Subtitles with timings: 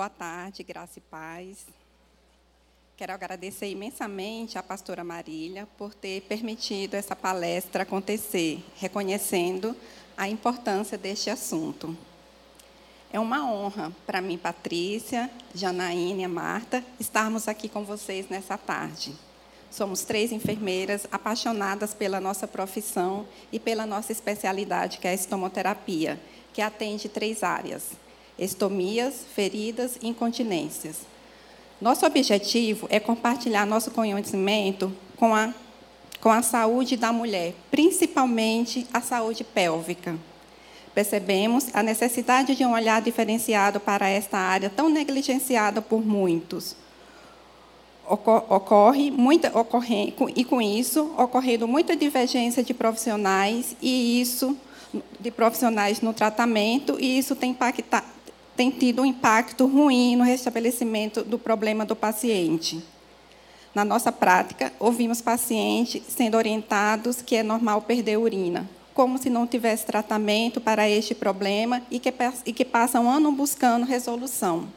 [0.00, 1.58] Boa tarde, graça e paz.
[2.96, 9.76] Quero agradecer imensamente à pastora Marília por ter permitido essa palestra acontecer, reconhecendo
[10.16, 11.94] a importância deste assunto.
[13.12, 19.14] É uma honra para mim, Patrícia, Janaína e Marta, estarmos aqui com vocês nessa tarde.
[19.70, 26.18] Somos três enfermeiras apaixonadas pela nossa profissão e pela nossa especialidade, que é a estomoterapia,
[26.54, 27.90] que atende três áreas:
[28.40, 30.96] estomias, feridas e incontinências.
[31.80, 35.54] Nosso objetivo é compartilhar nosso conhecimento com a,
[36.20, 40.18] com a saúde da mulher, principalmente a saúde pélvica.
[40.94, 46.76] Percebemos a necessidade de um olhar diferenciado para esta área tão negligenciada por muitos.
[48.06, 54.56] Ocorre muita ocorre, e com isso ocorrendo muita divergência de profissionais e isso
[55.20, 58.02] de profissionais no tratamento e isso tem, impacta,
[58.60, 62.84] tem tido um impacto ruim no restabelecimento do problema do paciente.
[63.74, 69.46] Na nossa prática, ouvimos pacientes sendo orientados que é normal perder urina, como se não
[69.46, 72.12] tivesse tratamento para este problema e que,
[72.44, 74.68] e que passam um ano buscando resolução.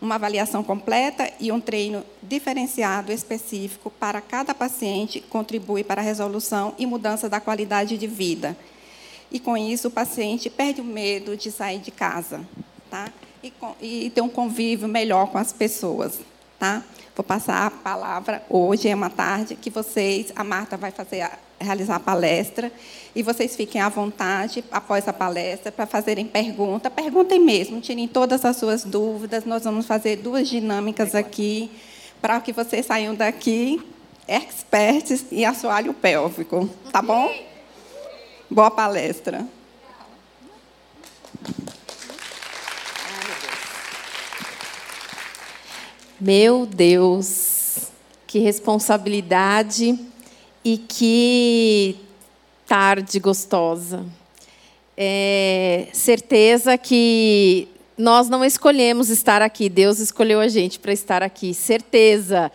[0.00, 6.72] Uma avaliação completa e um treino diferenciado específico para cada paciente contribui para a resolução
[6.78, 8.56] e mudança da qualidade de vida.
[9.30, 12.40] E com isso, o paciente perde o medo de sair de casa,
[12.92, 13.10] tá?
[13.42, 16.20] E, e ter um convívio melhor com as pessoas,
[16.58, 16.82] tá?
[17.16, 21.38] Vou passar a palavra hoje, é uma tarde, que vocês, a Marta vai fazer a,
[21.58, 22.70] realizar a palestra,
[23.14, 26.90] e vocês fiquem à vontade, após a palestra, para fazerem pergunta.
[26.90, 29.44] Perguntem mesmo, tirem todas as suas dúvidas.
[29.46, 31.70] Nós vamos fazer duas dinâmicas aqui,
[32.20, 33.82] para que vocês saiam daqui
[34.28, 36.68] experts em assoalho pélvico.
[36.92, 37.34] Tá bom?
[38.50, 39.46] Boa palestra.
[46.24, 47.90] Meu Deus,
[48.28, 49.98] que responsabilidade
[50.64, 51.96] e que
[52.64, 54.06] tarde gostosa.
[54.96, 57.66] É, certeza que
[57.98, 62.52] nós não escolhemos estar aqui, Deus escolheu a gente para estar aqui, certeza.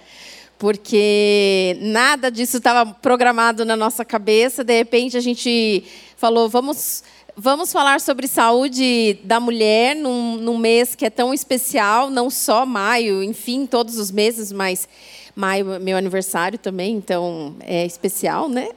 [0.57, 5.83] Porque nada disso estava programado na nossa cabeça, de repente a gente
[6.15, 7.03] falou, vamos
[7.39, 12.65] vamos falar sobre saúde da mulher num, num, mês que é tão especial, não só
[12.65, 14.89] maio, enfim, todos os meses, mas
[15.35, 18.69] maio é meu aniversário também, então é especial, né?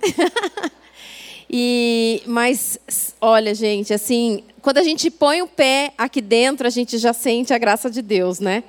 [1.48, 2.78] e, mas,
[3.18, 7.54] olha, gente, assim, quando a gente põe o pé aqui dentro, a gente já sente
[7.54, 8.62] a graça de Deus, né?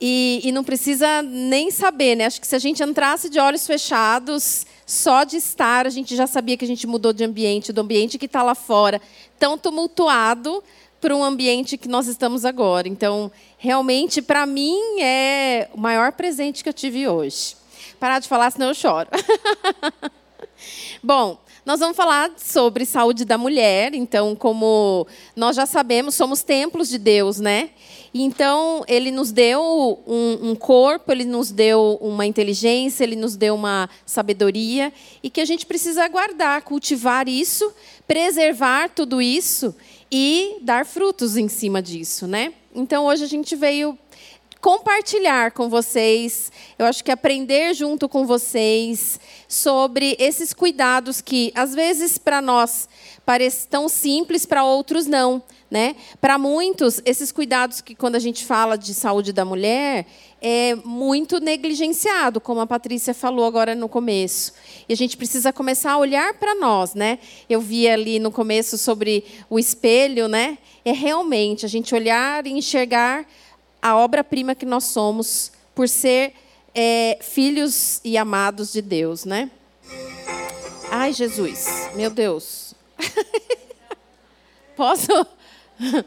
[0.00, 2.26] E, e não precisa nem saber, né?
[2.26, 6.26] Acho que se a gente entrasse de olhos fechados, só de estar, a gente já
[6.26, 9.00] sabia que a gente mudou de ambiente, do ambiente que está lá fora,
[9.38, 10.62] tão tumultuado,
[11.00, 12.88] para um ambiente que nós estamos agora.
[12.88, 17.56] Então, realmente, para mim, é o maior presente que eu tive hoje.
[18.00, 19.08] Parar de falar, senão eu choro.
[21.02, 23.94] Bom, nós vamos falar sobre saúde da mulher.
[23.94, 27.70] Então, como nós já sabemos, somos templos de Deus, né?
[28.22, 33.54] Então, Ele nos deu um, um corpo, Ele nos deu uma inteligência, Ele nos deu
[33.54, 37.70] uma sabedoria e que a gente precisa guardar, cultivar isso,
[38.06, 39.74] preservar tudo isso
[40.10, 42.54] e dar frutos em cima disso, né?
[42.74, 43.98] Então, hoje a gente veio
[44.66, 51.72] compartilhar com vocês, eu acho que aprender junto com vocês sobre esses cuidados que às
[51.72, 52.88] vezes para nós
[53.24, 55.40] parecem tão simples, para outros não,
[55.70, 55.94] né?
[56.20, 60.04] Para muitos, esses cuidados que quando a gente fala de saúde da mulher,
[60.42, 64.52] é muito negligenciado, como a Patrícia falou agora no começo.
[64.88, 67.20] E a gente precisa começar a olhar para nós, né?
[67.48, 70.58] Eu vi ali no começo sobre o espelho, né?
[70.84, 73.24] É realmente a gente olhar e enxergar
[73.80, 76.32] a obra-prima que nós somos por ser
[76.74, 79.50] é, filhos e amados de Deus, né?
[80.90, 82.74] Ai, Jesus, meu Deus.
[84.76, 85.26] Posso?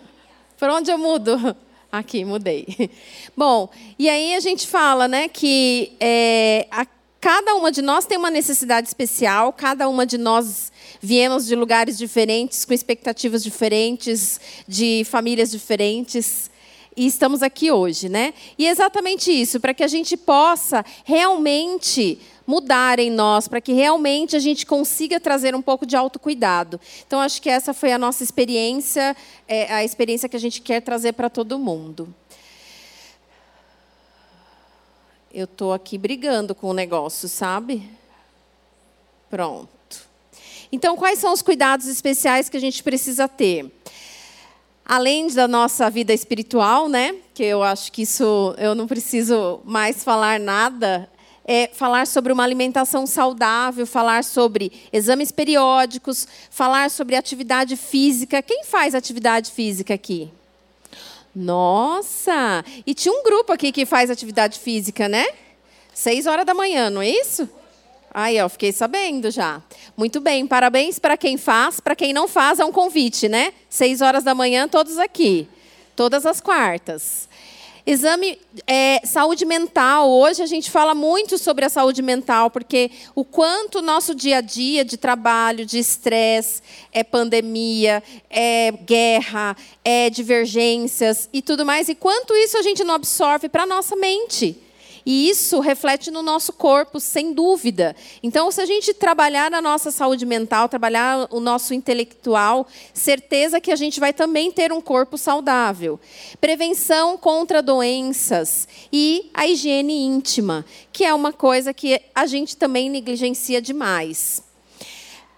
[0.57, 1.55] Por onde eu mudo?
[1.91, 2.91] Aqui, mudei.
[3.35, 6.85] Bom, e aí a gente fala, né, que é, a,
[7.19, 10.71] cada uma de nós tem uma necessidade especial, cada uma de nós
[11.01, 16.48] viemos de lugares diferentes, com expectativas diferentes, de famílias diferentes
[16.99, 18.33] e estamos aqui hoje, né?
[18.57, 23.71] E é exatamente isso, para que a gente possa realmente mudar em nós, para que
[23.71, 26.77] realmente a gente consiga trazer um pouco de autocuidado.
[27.07, 29.15] Então, acho que essa foi a nossa experiência,
[29.47, 32.13] é, a experiência que a gente quer trazer para todo mundo.
[35.33, 37.89] Eu estou aqui brigando com o negócio, sabe?
[39.29, 39.69] Pronto.
[40.69, 43.78] Então, quais são os cuidados especiais que a gente precisa ter?
[44.89, 47.13] Além da nossa vida espiritual, né?
[47.35, 51.07] Que eu acho que isso eu não preciso mais falar nada.
[51.45, 58.41] É falar sobre uma alimentação saudável, falar sobre exames periódicos, falar sobre atividade física.
[58.41, 60.29] Quem faz atividade física aqui?
[61.35, 62.65] Nossa!
[62.85, 65.25] E tinha um grupo aqui que faz atividade física, né?
[65.93, 67.47] Seis horas da manhã, não é isso?
[68.13, 69.61] Aí, ó, fiquei sabendo já.
[69.95, 71.79] Muito bem, parabéns para quem faz.
[71.79, 73.53] Para quem não faz, é um convite, né?
[73.69, 75.47] Seis horas da manhã, todos aqui.
[75.95, 77.29] Todas as quartas.
[77.85, 80.09] Exame é, saúde mental.
[80.09, 84.41] Hoje a gente fala muito sobre a saúde mental, porque o quanto nosso dia a
[84.41, 86.61] dia de trabalho, de estresse,
[86.91, 92.93] é pandemia, é guerra, é divergências e tudo mais, e quanto isso a gente não
[92.93, 94.68] absorve para a nossa mente.
[95.11, 97.95] E isso reflete no nosso corpo, sem dúvida.
[98.21, 103.71] Então, se a gente trabalhar a nossa saúde mental, trabalhar o nosso intelectual, certeza que
[103.71, 105.99] a gente vai também ter um corpo saudável.
[106.39, 110.63] Prevenção contra doenças e a higiene íntima,
[110.93, 114.43] que é uma coisa que a gente também negligencia demais.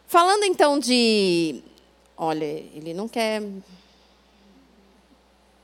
[0.06, 1.64] Falando então de.
[2.18, 3.42] Olha, ele não quer.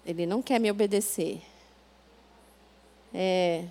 [0.05, 1.41] Ele não quer me obedecer.
[3.13, 3.65] É,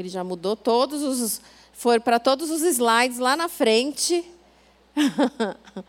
[0.00, 1.40] ele já mudou todos os.
[1.72, 4.24] Foi para todos os slides lá na frente.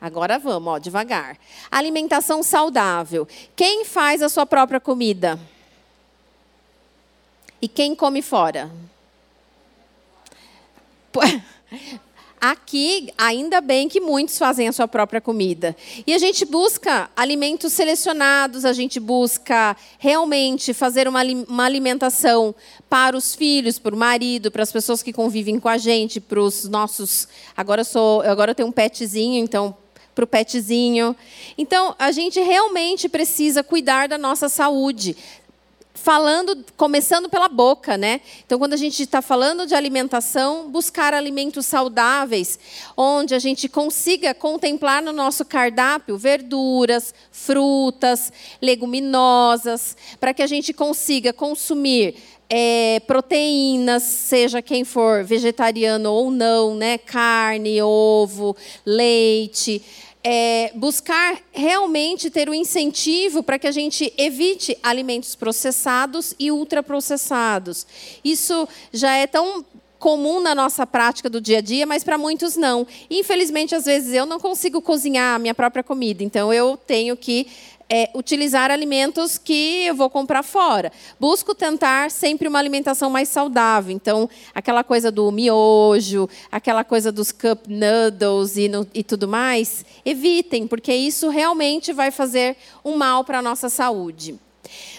[0.00, 1.38] Agora vamos, ó, devagar.
[1.70, 3.26] Alimentação saudável.
[3.56, 5.38] Quem faz a sua própria comida?
[7.60, 8.70] E quem come fora?
[12.46, 15.74] Aqui, ainda bem que muitos fazem a sua própria comida.
[16.06, 22.54] E a gente busca alimentos selecionados, a gente busca realmente fazer uma, uma alimentação
[22.86, 26.38] para os filhos, para o marido, para as pessoas que convivem com a gente, para
[26.38, 27.26] os nossos.
[27.56, 29.74] Agora eu sou, agora eu tenho um petzinho, então
[30.14, 31.16] para o petzinho.
[31.58, 35.16] Então, a gente realmente precisa cuidar da nossa saúde,
[35.94, 38.20] falando, começando pela boca, né?
[38.44, 42.58] Então, quando a gente está falando de alimentação, buscar alimentos saudáveis,
[42.96, 50.72] onde a gente consiga contemplar no nosso cardápio verduras, frutas, leguminosas, para que a gente
[50.72, 52.16] consiga consumir
[52.50, 56.98] é, proteínas, seja quem for vegetariano ou não, né?
[56.98, 59.82] Carne, ovo, leite
[60.24, 66.50] é, buscar realmente ter o um incentivo para que a gente evite alimentos processados e
[66.50, 67.86] ultraprocessados.
[68.24, 69.64] Isso já é tão
[69.98, 72.86] comum na nossa prática do dia a dia, mas para muitos não.
[73.10, 77.46] Infelizmente, às vezes eu não consigo cozinhar a minha própria comida, então eu tenho que
[77.88, 80.92] é, utilizar alimentos que eu vou comprar fora.
[81.18, 83.94] Busco tentar sempre uma alimentação mais saudável.
[83.94, 89.84] Então, aquela coisa do miojo, aquela coisa dos cup noodles e, no, e tudo mais,
[90.04, 94.38] evitem, porque isso realmente vai fazer um mal para a nossa saúde.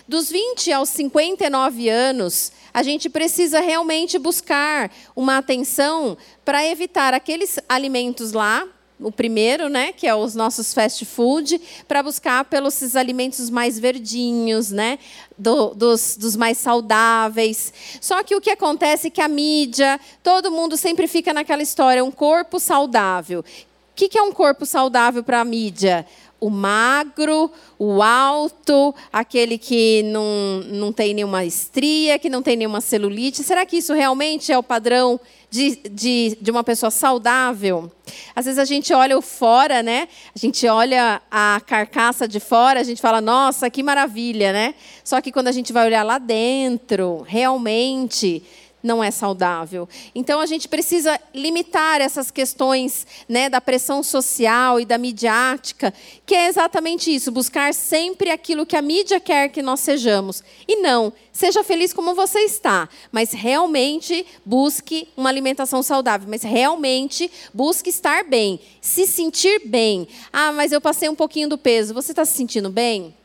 [0.07, 7.59] Dos 20 aos 59 anos, a gente precisa realmente buscar uma atenção para evitar aqueles
[7.67, 8.67] alimentos lá
[8.99, 14.71] o primeiro, né, que é os nossos fast food, para buscar pelos alimentos mais verdinhos,
[14.71, 14.99] né,
[15.37, 17.73] do, dos, dos, mais saudáveis.
[17.99, 22.03] Só que o que acontece é que a mídia, todo mundo sempre fica naquela história,
[22.03, 23.41] um corpo saudável.
[23.41, 26.05] O que, que é um corpo saudável para a mídia?
[26.39, 27.49] o magro,
[27.79, 33.41] o alto, aquele que não, não tem nenhuma estria, que não tem nenhuma celulite.
[33.41, 35.19] Será que isso realmente é o padrão
[35.55, 37.89] de, de, de uma pessoa saudável?
[38.35, 40.09] Às vezes a gente olha o fora, né?
[40.35, 44.75] A gente olha a carcaça de fora, a gente fala, nossa, que maravilha, né?
[45.03, 48.43] Só que quando a gente vai olhar lá dentro, realmente
[48.85, 49.89] não é saudável.
[50.13, 55.91] Então a gente precisa limitar essas questões né, da pressão social e da midiática,
[56.25, 60.43] que é exatamente isso, buscar sempre aquilo que a mídia quer que nós sejamos.
[60.67, 67.29] E não, seja feliz como você está, mas realmente busque uma alimentação saudável, mas realmente
[67.51, 70.07] busque estar bem, se sentir bem.
[70.31, 71.93] Ah, mas eu passei um pouquinho do peso.
[71.93, 73.15] Você está se sentindo bem?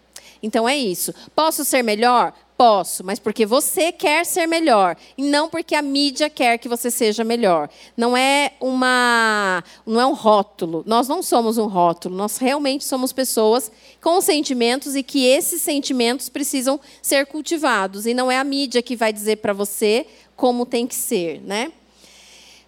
[0.42, 1.14] Então é isso.
[1.34, 2.32] Posso ser melhor?
[2.60, 6.90] Posso, mas porque você quer ser melhor e não porque a mídia quer que você
[6.90, 7.70] seja melhor.
[7.96, 10.84] Não é uma, não é um rótulo.
[10.86, 12.14] Nós não somos um rótulo.
[12.14, 18.30] Nós realmente somos pessoas com sentimentos e que esses sentimentos precisam ser cultivados e não
[18.30, 21.72] é a mídia que vai dizer para você como tem que ser, né?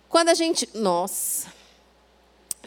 [0.08, 1.48] Quando a gente, nossa,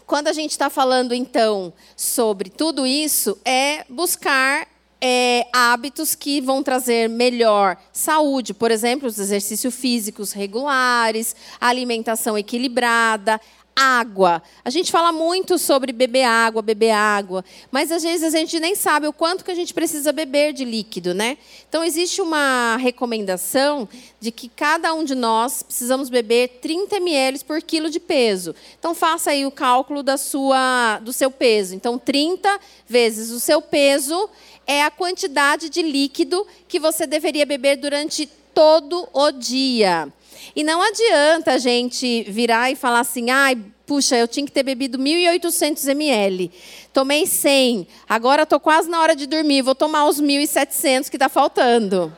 [0.05, 4.74] quando a gente está falando então sobre tudo isso, é buscar
[5.07, 13.39] é, hábitos que vão trazer melhor saúde, por exemplo, os exercícios físicos regulares, alimentação equilibrada,
[13.75, 14.41] água.
[14.63, 18.73] A gente fala muito sobre beber água, beber água, mas às vezes a gente nem
[18.73, 21.37] sabe o quanto que a gente precisa beber de líquido, né?
[21.67, 23.87] Então existe uma recomendação
[24.19, 28.55] de que cada um de nós precisamos beber 30 ml por quilo de peso.
[28.79, 31.75] Então faça aí o cálculo da sua, do seu peso.
[31.75, 34.29] Então 30 vezes o seu peso
[34.65, 40.11] é a quantidade de líquido que você deveria beber durante todo o dia.
[40.55, 44.63] E não adianta a gente virar e falar assim, ai, puxa, eu tinha que ter
[44.63, 46.51] bebido 1.800 ml.
[46.91, 51.29] Tomei 100, agora estou quase na hora de dormir, vou tomar os 1.700 que está
[51.29, 52.15] faltando.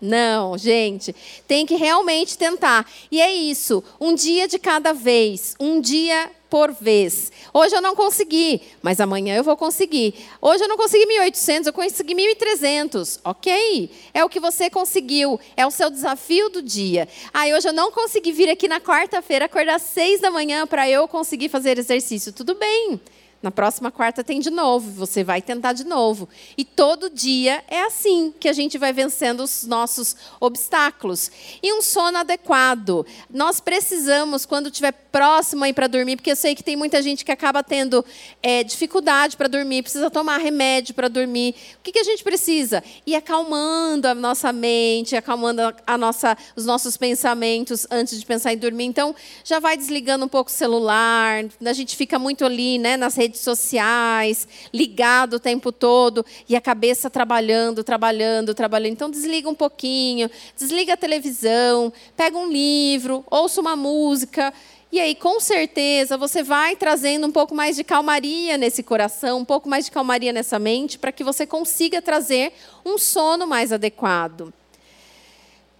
[0.00, 1.14] Não, gente,
[1.46, 2.90] tem que realmente tentar.
[3.10, 7.32] E é isso, um dia de cada vez, um dia por vez.
[7.50, 10.14] Hoje eu não consegui, mas amanhã eu vou conseguir.
[10.38, 13.20] Hoje eu não consegui 1.800, eu consegui 1.300.
[13.24, 13.90] Ok?
[14.12, 17.08] É o que você conseguiu, é o seu desafio do dia.
[17.32, 20.86] Ah, hoje eu não consegui vir aqui na quarta-feira, acordar às seis da manhã para
[20.86, 22.30] eu conseguir fazer exercício.
[22.34, 23.00] Tudo bem.
[23.42, 26.28] Na próxima quarta tem de novo, você vai tentar de novo.
[26.56, 31.28] E todo dia é assim que a gente vai vencendo os nossos obstáculos.
[31.60, 33.04] E um sono adequado.
[33.28, 37.24] Nós precisamos, quando estiver próximo aí para dormir, porque eu sei que tem muita gente
[37.24, 38.04] que acaba tendo
[38.40, 41.56] é, dificuldade para dormir, precisa tomar remédio para dormir.
[41.80, 42.82] O que, que, a gente precisa?
[43.04, 48.56] Ir acalmando a nossa mente, acalmando a nossa, os nossos pensamentos antes de pensar em
[48.56, 48.84] dormir.
[48.84, 53.16] Então, já vai desligando um pouco o celular, a gente fica muito ali né, nas
[53.16, 58.92] redes redes sociais, ligado o tempo todo e a cabeça trabalhando, trabalhando, trabalhando.
[58.92, 64.52] Então desliga um pouquinho, desliga a televisão, pega um livro, ouça uma música.
[64.92, 69.44] E aí, com certeza, você vai trazendo um pouco mais de calmaria nesse coração, um
[69.44, 72.52] pouco mais de calmaria nessa mente, para que você consiga trazer
[72.84, 74.52] um sono mais adequado.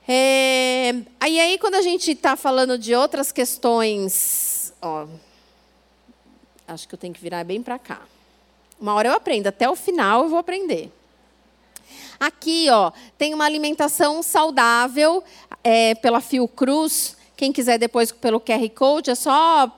[0.08, 0.94] É...
[1.28, 4.72] E aí, quando a gente está falando de outras questões.
[4.80, 5.06] Ó,
[6.72, 8.00] Acho que eu tenho que virar bem para cá.
[8.80, 10.90] Uma hora eu aprendo, até o final eu vou aprender.
[12.18, 15.22] Aqui, ó, tem uma alimentação saudável
[15.62, 17.16] é, pela Fiocruz.
[17.36, 19.70] Quem quiser depois pelo QR Code, é só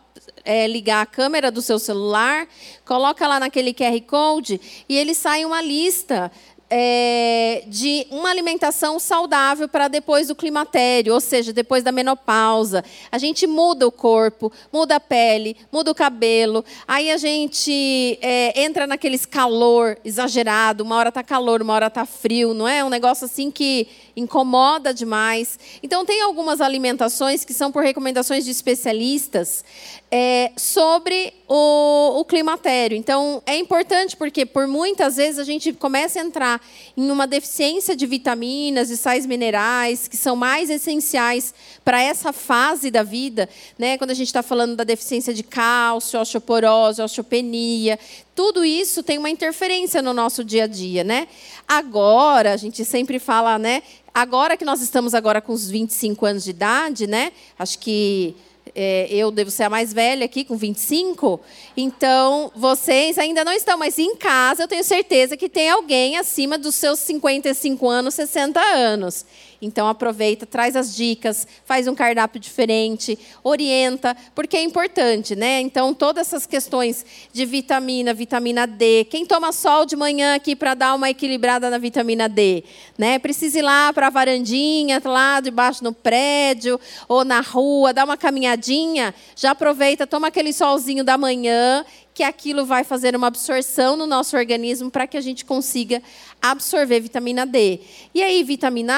[0.45, 2.47] é, ligar a câmera do seu celular,
[2.85, 6.31] coloca lá naquele QR Code e ele sai uma lista
[6.71, 12.85] é, de uma alimentação saudável para depois do climatério, ou seja, depois da menopausa.
[13.13, 16.65] A gente muda o corpo, muda a pele, muda o cabelo.
[16.87, 20.83] Aí a gente é, entra naqueles calor exagerado.
[20.83, 22.85] Uma hora está calor, uma hora está frio, não é?
[22.85, 25.59] Um negócio assim que incomoda demais.
[25.83, 29.65] Então tem algumas alimentações que são por recomendações de especialistas
[30.11, 32.97] é, sobre o, o climatério.
[32.97, 36.61] Então é importante porque por muitas vezes a gente começa a entrar
[36.97, 41.53] em uma deficiência de vitaminas e sais minerais que são mais essenciais
[41.85, 43.99] para essa fase da vida, né?
[43.99, 47.99] Quando a gente está falando da deficiência de cálcio, osteoporose, osteopenia,
[48.35, 51.29] tudo isso tem uma interferência no nosso dia a dia, né?
[51.67, 53.83] Agora, a gente sempre fala, né?
[54.13, 57.33] Agora que nós estamos agora com os 25 anos de idade, né?
[57.59, 58.35] Acho que
[58.75, 61.41] é, eu devo ser a mais velha aqui, com 25.
[61.77, 66.59] Então, vocês ainda não estão, mas em casa eu tenho certeza que tem alguém acima
[66.59, 69.25] dos seus 55 anos, 60 anos.
[69.61, 75.61] Então aproveita, traz as dicas, faz um cardápio diferente, orienta, porque é importante, né?
[75.61, 80.75] Então todas essas questões de vitamina, vitamina D, quem toma sol de manhã aqui para
[80.75, 82.65] dar uma equilibrada na vitamina D,
[82.99, 83.19] né?
[83.19, 88.17] Precisa ir lá para a varandinha, lá debaixo no prédio ou na rua, dar uma
[88.17, 91.85] caminhadinha, já aproveita, toma aquele solzinho da manhã
[92.15, 96.01] que aquilo vai fazer uma absorção no nosso organismo para que a gente consiga
[96.41, 97.81] absorver vitamina D.
[98.15, 98.95] E aí, vitamina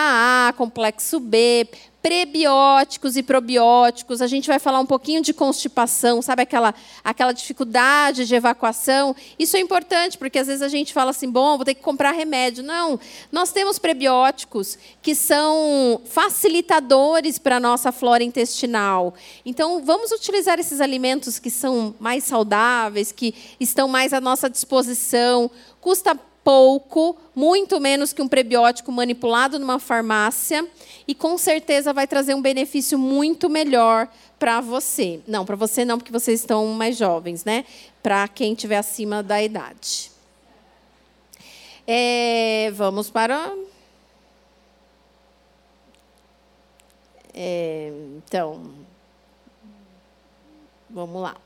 [0.48, 1.66] A, complexo B,
[2.06, 4.22] prebióticos e probióticos.
[4.22, 6.72] A gente vai falar um pouquinho de constipação, sabe aquela,
[7.02, 9.16] aquela dificuldade de evacuação?
[9.36, 12.12] Isso é importante, porque às vezes a gente fala assim, bom, vou ter que comprar
[12.12, 12.62] remédio.
[12.62, 13.00] Não,
[13.32, 19.12] nós temos prebióticos que são facilitadores para a nossa flora intestinal.
[19.44, 25.50] Então, vamos utilizar esses alimentos que são mais saudáveis, que estão mais à nossa disposição.
[25.80, 30.64] Custa pouco, muito menos que um prebiótico manipulado numa farmácia,
[31.08, 35.20] e com certeza vai trazer um benefício muito melhor para você.
[35.26, 37.64] Não, para você não, porque vocês estão mais jovens, né?
[38.00, 40.12] Para quem estiver acima da idade.
[41.84, 43.52] É, vamos para.
[47.34, 48.70] É, então,
[50.88, 51.45] vamos lá.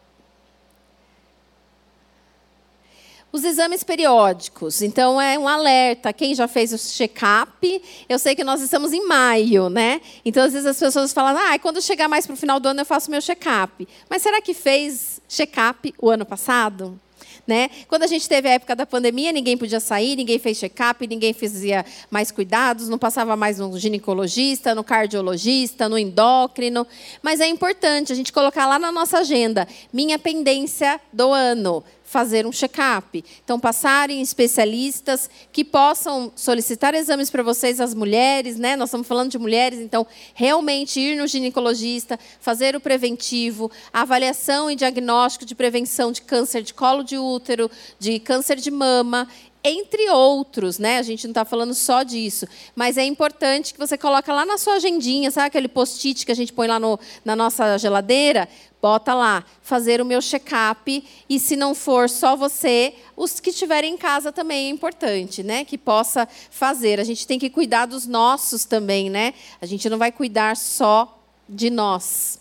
[3.33, 4.83] Os exames periódicos.
[4.83, 6.13] Então, é um alerta.
[6.13, 10.01] Quem já fez o check-up, eu sei que nós estamos em maio, né?
[10.25, 12.81] Então, às vezes as pessoas falam, ah, quando chegar mais para o final do ano
[12.81, 13.87] eu faço meu check-up.
[14.09, 16.99] Mas será que fez check-up o ano passado?
[17.47, 17.71] Né?
[17.89, 21.33] Quando a gente teve a época da pandemia, ninguém podia sair, ninguém fez check-up, ninguém
[21.33, 26.87] fazia mais cuidados, não passava mais no ginecologista, no cardiologista, no endócrino.
[27.23, 32.45] Mas é importante a gente colocar lá na nossa agenda, minha pendência do ano fazer
[32.45, 33.25] um check-up.
[33.45, 38.75] Então, passarem especialistas que possam solicitar exames para vocês, as mulheres, né?
[38.75, 44.75] Nós estamos falando de mulheres, então, realmente ir no ginecologista, fazer o preventivo, avaliação e
[44.75, 49.29] diagnóstico de prevenção de câncer de colo de útero, de câncer de mama
[49.63, 50.99] entre outros, né?
[50.99, 54.57] A gente não está falando só disso, mas é importante que você coloque lá na
[54.57, 58.49] sua agendinha, sabe aquele post-it que a gente põe lá no, na nossa geladeira?
[58.81, 63.93] Bota lá, fazer o meu check-up e se não for só você, os que estiverem
[63.93, 65.67] em casa também é importante, né?
[65.67, 66.99] Que possa fazer.
[66.99, 69.35] A gente tem que cuidar dos nossos também, né?
[69.61, 72.41] A gente não vai cuidar só de nós.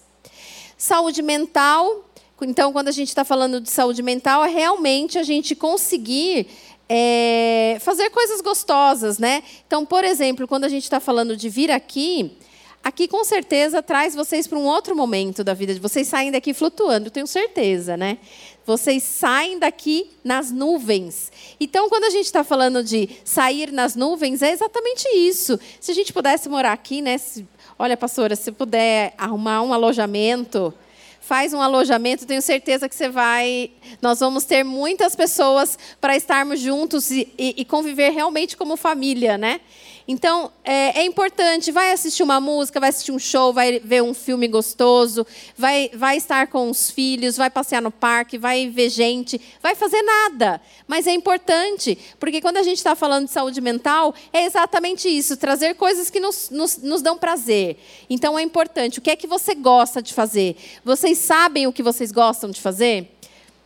[0.77, 2.05] Saúde mental.
[2.41, 6.47] Então, quando a gente está falando de saúde mental, é realmente a gente conseguir
[6.89, 9.43] é, fazer coisas gostosas, né?
[9.67, 12.36] Então, por exemplo, quando a gente está falando de vir aqui,
[12.84, 17.12] aqui com certeza traz vocês para um outro momento da vida vocês saem daqui flutuando,
[17.12, 18.17] tenho certeza, né?
[18.65, 21.31] Vocês saem daqui nas nuvens.
[21.60, 25.60] Então, quando a gente está falando de sair nas nuvens, é exatamente isso.
[25.79, 27.17] Se a gente pudesse morar aqui, né?
[27.17, 30.74] Se, olha, pastora, se puder arrumar um alojamento
[31.29, 33.69] faz um alojamento, tenho certeza que você vai.
[34.01, 39.38] Nós vamos ter muitas pessoas para estarmos juntos e, e, e conviver realmente como família,
[39.38, 39.62] né?
[40.11, 44.11] Então, é, é, importante, vai assistir uma música, vai assistir um show, vai ver um
[44.11, 45.23] filme gostoso,
[45.55, 50.01] vai, vai estar com os filhos, vai passear no parque, vai ver gente, vai fazer
[50.01, 50.59] nada.
[50.87, 55.37] Mas é importante, porque quando a gente está falando de saúde mental, é exatamente isso,
[55.37, 57.77] trazer coisas que nos, nos, nos dão prazer.
[58.09, 60.55] Então, é importante, o que é que você gosta de fazer?
[60.83, 63.18] Vocês sabem o que vocês gostam de fazer?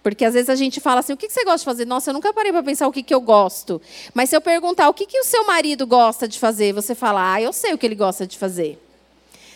[0.03, 1.85] Porque às vezes a gente fala assim: o que você gosta de fazer?
[1.85, 3.81] Nossa, eu nunca parei para pensar o que, que eu gosto.
[4.13, 7.33] Mas se eu perguntar o que, que o seu marido gosta de fazer, você fala:
[7.33, 8.77] ah, eu sei o que ele gosta de fazer.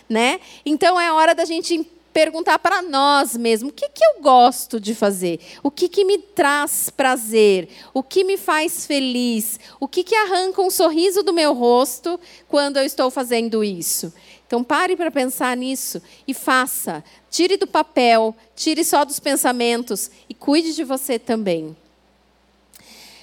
[0.09, 0.39] Né?
[0.65, 4.95] Então é hora da gente perguntar para nós mesmos: o que, que eu gosto de
[4.95, 5.39] fazer?
[5.61, 7.67] O que, que me traz prazer?
[7.93, 9.59] O que me faz feliz?
[9.81, 14.13] O que, que arranca um sorriso do meu rosto quando eu estou fazendo isso?
[14.47, 17.03] Então pare para pensar nisso e faça.
[17.29, 21.75] Tire do papel, tire só dos pensamentos e cuide de você também.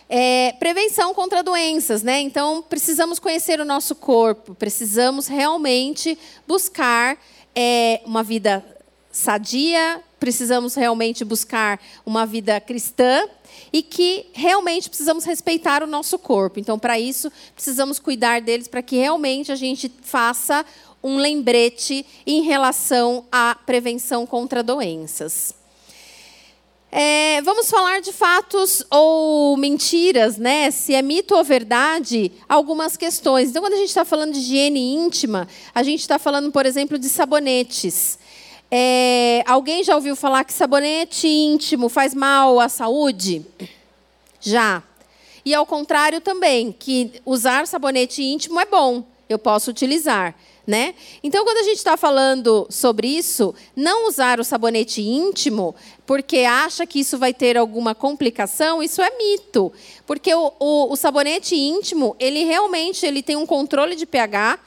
[0.08, 2.20] É, prevenção contra doenças, né?
[2.20, 7.18] Então precisamos conhecer o nosso corpo, precisamos realmente buscar
[7.56, 8.62] é, uma vida
[9.10, 13.28] sadia, precisamos realmente buscar uma vida cristã
[13.72, 16.58] e que realmente precisamos respeitar o nosso corpo.
[16.58, 20.64] Então, para isso, precisamos cuidar deles para que realmente a gente faça
[21.04, 25.54] um lembrete em relação à prevenção contra doenças.
[26.90, 30.70] É, vamos falar de fatos ou mentiras, né?
[30.70, 33.50] Se é mito ou verdade, algumas questões.
[33.50, 36.96] Então, quando a gente está falando de higiene íntima, a gente está falando, por exemplo,
[36.96, 38.18] de sabonetes.
[38.70, 43.44] É, alguém já ouviu falar que sabonete íntimo faz mal à saúde?
[44.40, 44.82] Já.
[45.44, 50.34] E ao contrário também, que usar sabonete íntimo é bom, eu posso utilizar.
[50.66, 50.94] Né?
[51.22, 55.74] Então, quando a gente está falando sobre isso, não usar o sabonete íntimo
[56.06, 59.70] porque acha que isso vai ter alguma complicação, isso é mito.
[60.06, 64.58] Porque o, o, o sabonete íntimo, ele realmente ele tem um controle de pH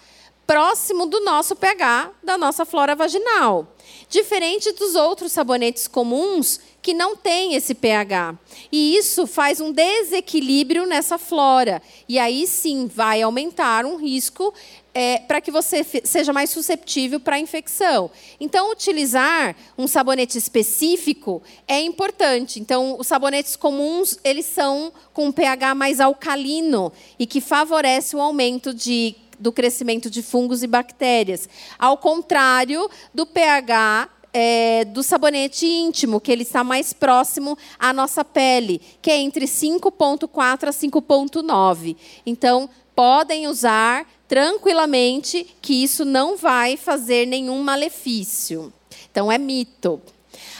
[0.48, 3.68] próximo do nosso pH da nossa flora vaginal.
[4.10, 8.34] Diferente dos outros sabonetes comuns que não têm esse pH.
[8.72, 11.82] E isso faz um desequilíbrio nessa flora.
[12.08, 14.54] E aí sim vai aumentar um risco
[15.00, 18.10] é, para que você seja mais susceptível para a infecção.
[18.40, 22.60] Então, utilizar um sabonete específico é importante.
[22.60, 28.20] Então, os sabonetes comuns, eles são com um pH mais alcalino e que favorece o
[28.20, 31.48] aumento de, do crescimento de fungos e bactérias.
[31.78, 38.26] Ao contrário do pH é, do sabonete íntimo, que ele está mais próximo à nossa
[38.26, 41.96] pele, que é entre 5,4 a 5,9.
[42.26, 48.74] Então, podem usar tranquilamente que isso não vai fazer nenhum malefício.
[49.10, 50.02] Então é mito.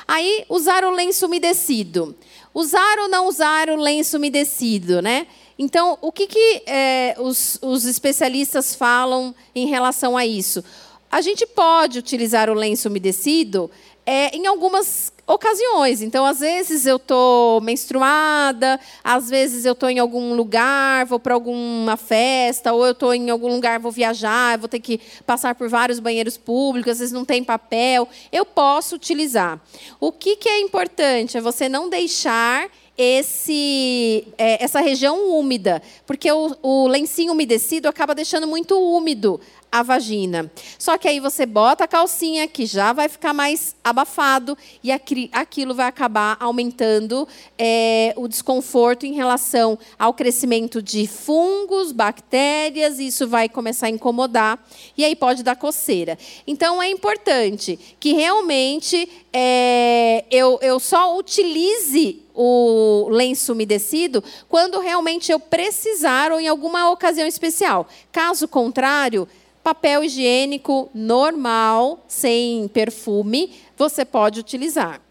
[0.08, 2.16] Aí, usar o lenço umedecido.
[2.54, 5.28] Usar ou não usar o lenço umedecido, né?
[5.60, 10.64] Então, o que, que é, os, os especialistas falam em relação a isso?
[11.12, 13.70] A gente pode utilizar o lenço umedecido
[14.06, 16.02] é, em algumas ocasiões.
[16.02, 21.34] Então, às vezes eu estou menstruada, às vezes eu estou em algum lugar, vou para
[21.34, 25.68] alguma festa, ou eu estou em algum lugar, vou viajar, vou ter que passar por
[25.68, 28.08] vários banheiros públicos, às vezes não tem papel.
[28.32, 29.60] Eu posso utilizar.
[30.00, 36.32] O que, que é importante é você não deixar esse, é, essa região úmida, porque
[36.32, 39.40] o, o lencinho umedecido acaba deixando muito úmido
[39.80, 40.52] a vagina.
[40.78, 45.74] Só que aí você bota a calcinha, que já vai ficar mais abafado, e aquilo
[45.74, 53.28] vai acabar aumentando é, o desconforto em relação ao crescimento de fungos, bactérias, e isso
[53.28, 54.64] vai começar a incomodar,
[54.98, 56.18] e aí pode dar coceira.
[56.46, 65.32] Então é importante que realmente é, eu, eu só utilize o lenço umedecido quando realmente
[65.32, 67.88] eu precisar ou em alguma ocasião especial.
[68.12, 69.28] Caso contrário,
[69.68, 75.02] papel higiênico normal, sem perfume, você pode utilizar.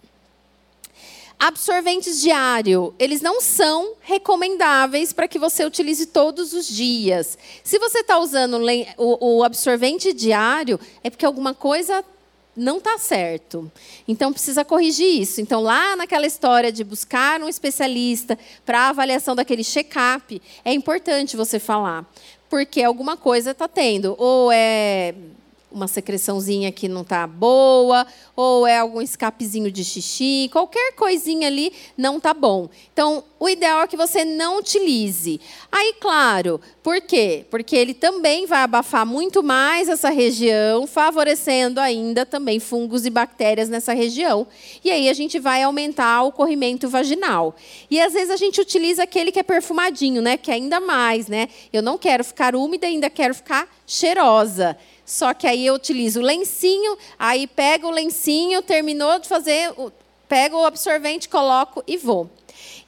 [1.38, 7.36] Absorventes diário, eles não são recomendáveis para que você utilize todos os dias.
[7.62, 8.58] Se você está usando
[8.96, 12.02] o absorvente diário, é porque alguma coisa
[12.56, 13.70] não está certo.
[14.08, 15.42] Então precisa corrigir isso.
[15.42, 21.58] Então lá naquela história de buscar um especialista para avaliação daquele check-up, é importante você
[21.58, 22.06] falar,
[22.48, 25.14] porque alguma coisa está tendo, ou é
[25.70, 31.72] uma secreçãozinha que não está boa, ou é algum escapezinho de xixi, qualquer coisinha ali
[31.96, 32.68] não está bom.
[32.92, 35.40] Então, o ideal é que você não utilize.
[35.70, 37.44] Aí, claro, por quê?
[37.50, 43.68] Porque ele também vai abafar muito mais essa região, favorecendo ainda também fungos e bactérias
[43.68, 44.46] nessa região.
[44.82, 47.54] E aí a gente vai aumentar o corrimento vaginal.
[47.90, 50.38] E às vezes a gente utiliza aquele que é perfumadinho, né?
[50.38, 51.48] Que é ainda mais, né?
[51.72, 54.76] Eu não quero ficar úmida, ainda quero ficar cheirosa.
[55.06, 59.72] Só que aí eu utilizo o lencinho, aí pego o lencinho, terminou de fazer,
[60.28, 62.28] pego o absorvente, coloco e vou.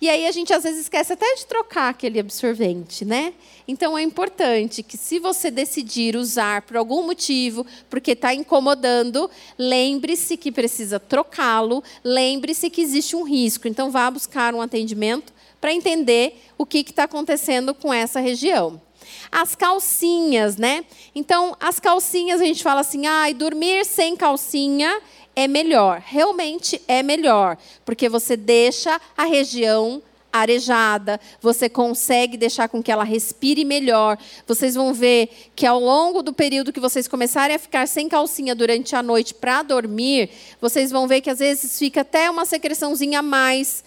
[0.01, 3.33] E aí a gente às vezes esquece até de trocar aquele absorvente, né?
[3.67, 10.37] Então é importante que se você decidir usar por algum motivo, porque está incomodando, lembre-se
[10.37, 13.69] que precisa trocá-lo, lembre-se que existe um risco.
[13.69, 18.81] Então vá buscar um atendimento para entender o que está acontecendo com essa região.
[19.31, 20.85] As calcinhas, né?
[21.15, 25.01] Então, as calcinhas, a gente fala assim, ah, dormir sem calcinha
[25.35, 26.03] é melhor.
[26.05, 33.05] Realmente é melhor, porque você deixa a região arejada, você consegue deixar com que ela
[33.05, 34.19] respire melhor.
[34.47, 38.55] Vocês vão ver que ao longo do período que vocês começarem a ficar sem calcinha
[38.55, 43.21] durante a noite para dormir, vocês vão ver que às vezes fica até uma secreçãozinha
[43.21, 43.83] a mais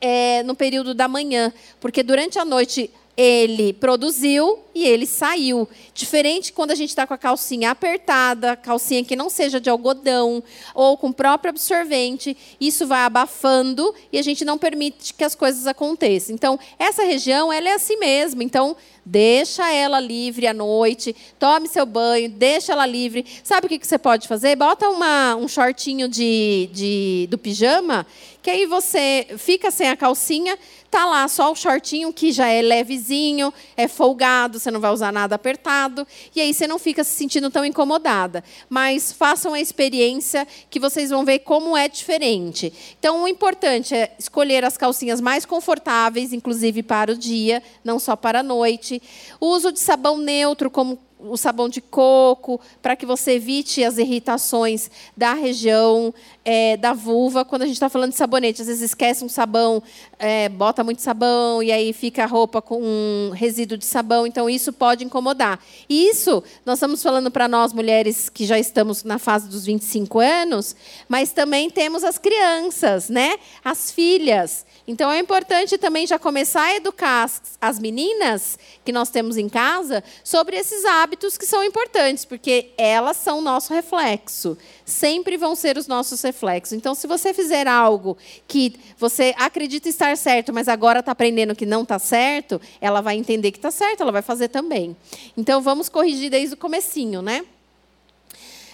[0.00, 5.66] é, no período da manhã, porque durante a noite ele produziu e ele saiu.
[5.94, 10.42] Diferente quando a gente está com a calcinha apertada, calcinha que não seja de algodão
[10.74, 15.66] ou com próprio absorvente, isso vai abafando e a gente não permite que as coisas
[15.66, 16.34] aconteçam.
[16.34, 18.42] Então, essa região ela é assim mesmo.
[18.42, 18.76] Então,
[19.06, 23.24] deixa ela livre à noite, tome seu banho, deixa ela livre.
[23.44, 24.56] Sabe o que você pode fazer?
[24.56, 28.04] Bota uma, um shortinho de, de, do pijama,
[28.42, 32.62] que aí você fica sem a calcinha, tá lá só o shortinho que já é
[32.62, 37.10] levezinho, é folgado, você não vai usar nada apertado, e aí você não fica se
[37.10, 38.44] sentindo tão incomodada.
[38.68, 42.72] Mas façam a experiência que vocês vão ver como é diferente.
[42.98, 48.14] Então, o importante é escolher as calcinhas mais confortáveis, inclusive para o dia, não só
[48.14, 48.95] para a noite.
[49.40, 53.98] O uso de sabão neutro, como o sabão de coco, para que você evite as
[53.98, 56.12] irritações da região
[56.46, 57.44] é, da vulva.
[57.44, 59.82] Quando a gente está falando de sabonete, às vezes esquece um sabão,
[60.16, 64.26] é, bota muito sabão e aí fica a roupa com um resíduo de sabão.
[64.26, 65.58] Então, isso pode incomodar.
[65.88, 70.20] E isso, nós estamos falando para nós, mulheres que já estamos na fase dos 25
[70.20, 70.76] anos,
[71.08, 73.36] mas também temos as crianças, né?
[73.64, 74.64] as filhas.
[74.86, 77.28] Então é importante também já começar a educar
[77.60, 83.16] as, meninas que nós temos em casa sobre esses hábitos que são importantes, porque elas
[83.16, 84.56] são o nosso reflexo.
[84.84, 86.35] Sempre vão ser os nossos reflexos.
[86.74, 91.66] Então, se você fizer algo que você acredita estar certo, mas agora está aprendendo que
[91.66, 94.96] não está certo, ela vai entender que está certo, ela vai fazer também.
[95.36, 97.44] Então, vamos corrigir desde o comecinho, né?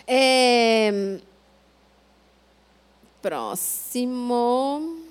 [0.07, 1.19] É...
[3.21, 5.03] Próximo.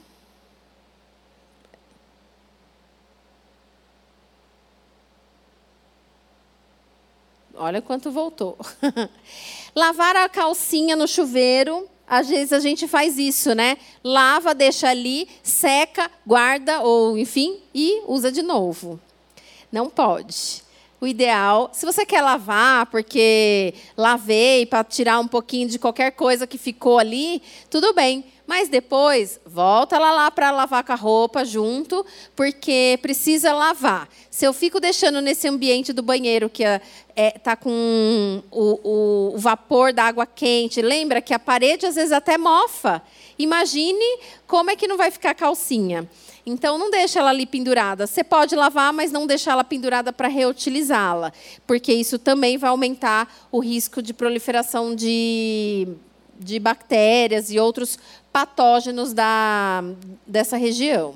[7.56, 8.58] Olha quanto voltou.
[9.76, 11.88] Lavar a calcinha no chuveiro.
[12.08, 13.78] Às vezes a gente faz isso, né?
[14.04, 19.00] Lava, deixa ali, seca, guarda, ou enfim, e usa de novo.
[19.72, 20.64] Não pode.
[21.00, 26.46] o ideal, se você quer lavar, porque lavei para tirar um pouquinho de qualquer coisa
[26.46, 28.24] que ficou ali, tudo bem.
[28.52, 34.10] Mas depois, volta lá, lá para lavar com a roupa junto, porque precisa lavar.
[34.30, 36.82] Se eu fico deixando nesse ambiente do banheiro que está
[37.16, 41.96] é, tá com o, o, o vapor da água quente, lembra que a parede às
[41.96, 43.02] vezes até mofa.
[43.40, 46.06] Imagine como é que não vai ficar a calcinha.
[46.46, 48.06] Então, não deixa ela ali pendurada.
[48.06, 51.32] Você pode lavar, mas não deixar ela pendurada para reutilizá-la,
[51.66, 55.88] porque isso também vai aumentar o risco de proliferação de,
[56.38, 57.98] de bactérias e outros
[58.32, 59.84] patógenos da,
[60.26, 61.16] dessa região.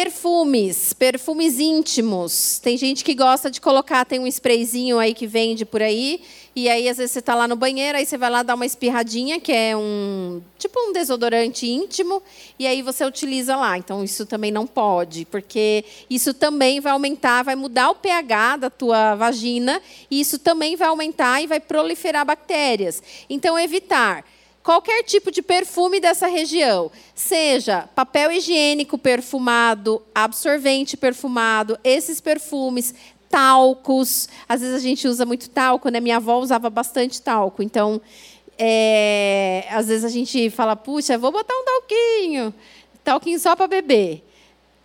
[0.00, 2.60] Perfumes, perfumes íntimos.
[2.60, 6.20] Tem gente que gosta de colocar, tem um sprayzinho aí que vende por aí,
[6.54, 8.64] e aí às vezes você está lá no banheiro, aí você vai lá dar uma
[8.64, 12.22] espirradinha, que é um tipo um desodorante íntimo,
[12.60, 13.76] e aí você utiliza lá.
[13.76, 18.70] Então isso também não pode, porque isso também vai aumentar, vai mudar o pH da
[18.70, 23.02] tua vagina, e isso também vai aumentar e vai proliferar bactérias.
[23.28, 24.24] Então evitar
[24.68, 32.94] qualquer tipo de perfume dessa região, seja papel higiênico perfumado, absorvente perfumado, esses perfumes,
[33.30, 34.28] talcos.
[34.46, 36.00] Às vezes a gente usa muito talco, né?
[36.00, 37.98] Minha avó usava bastante talco, então
[38.58, 42.52] é, às vezes a gente fala, puxa, vou botar um talquinho,
[43.02, 44.22] talquinho só para beber.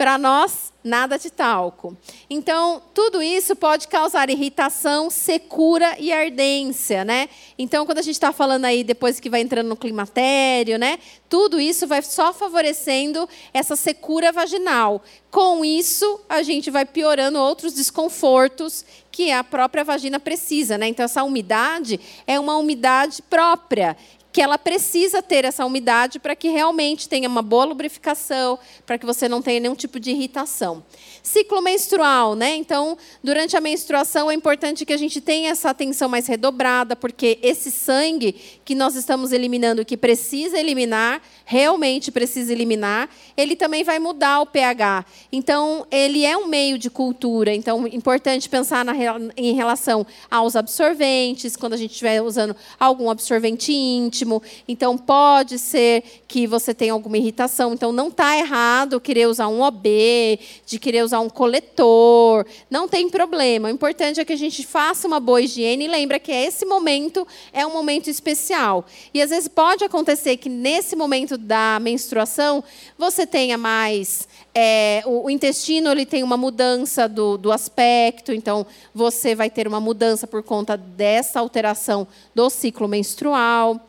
[0.04, 1.96] Para nós, nada de talco.
[2.30, 7.30] Então, tudo isso pode causar irritação, secura e ardência, né?
[7.58, 11.00] Então, quando a gente está falando aí, depois que vai entrando no climatério, né?
[11.30, 15.02] Tudo isso vai só favorecendo essa secura vaginal.
[15.32, 20.86] Com isso, a gente vai piorando outros desconfortos que a própria vagina precisa, né?
[20.90, 23.96] Então, essa umidade é uma umidade própria
[24.34, 29.06] que ela precisa ter essa umidade para que realmente tenha uma boa lubrificação, para que
[29.06, 30.84] você não tenha nenhum tipo de irritação.
[31.22, 32.56] Ciclo menstrual, né?
[32.56, 37.38] Então, durante a menstruação é importante que a gente tenha essa atenção mais redobrada, porque
[37.44, 44.00] esse sangue que nós estamos eliminando, que precisa eliminar, realmente precisa eliminar, ele também vai
[44.00, 45.06] mudar o pH.
[45.32, 47.54] Então, ele é um meio de cultura.
[47.54, 48.94] Então, é importante pensar na,
[49.38, 54.23] em relação aos absorventes, quando a gente estiver usando algum absorvente íntimo.
[54.68, 57.74] Então, pode ser que você tenha alguma irritação.
[57.74, 62.46] Então, não está errado querer usar um OB, de querer usar um coletor.
[62.70, 63.68] Não tem problema.
[63.68, 67.28] O importante é que a gente faça uma boa higiene e lembra que esse momento
[67.52, 68.86] é um momento especial.
[69.14, 72.64] E às vezes pode acontecer que nesse momento da menstruação
[72.98, 78.66] você tenha mais é, o, o, intestino ele tem uma mudança do, do aspecto, então
[78.94, 83.82] você vai ter uma mudança por conta dessa alteração do ciclo menstrual.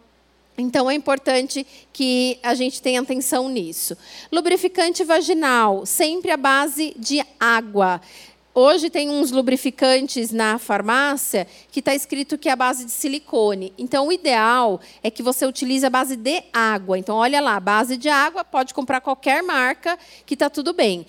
[0.56, 3.96] Então é importante que a gente tenha atenção nisso.
[4.30, 8.00] Lubrificante vaginal, sempre à base de água.
[8.56, 13.72] Hoje tem uns lubrificantes na farmácia que está escrito que é a base de silicone.
[13.76, 16.96] Então, o ideal é que você utilize a base de água.
[16.96, 21.04] Então, olha lá, base de água, pode comprar qualquer marca que está tudo bem.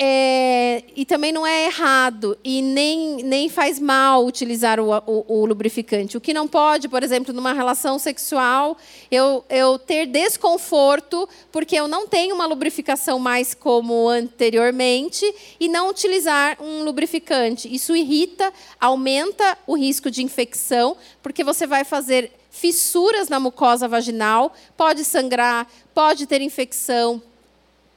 [0.00, 5.44] É, e também não é errado e nem, nem faz mal utilizar o, o, o,
[5.44, 6.16] lubrificante.
[6.16, 8.76] O que não pode, por exemplo, numa relação sexual,
[9.10, 15.26] eu, eu ter desconforto porque eu não tenho uma lubrificação mais como anteriormente
[15.58, 17.72] e não utilizar um lubrificante.
[17.74, 24.52] Isso irrita, aumenta o risco de infecção, porque você vai fazer fissuras na mucosa vaginal,
[24.76, 27.22] pode sangrar, pode ter infecção,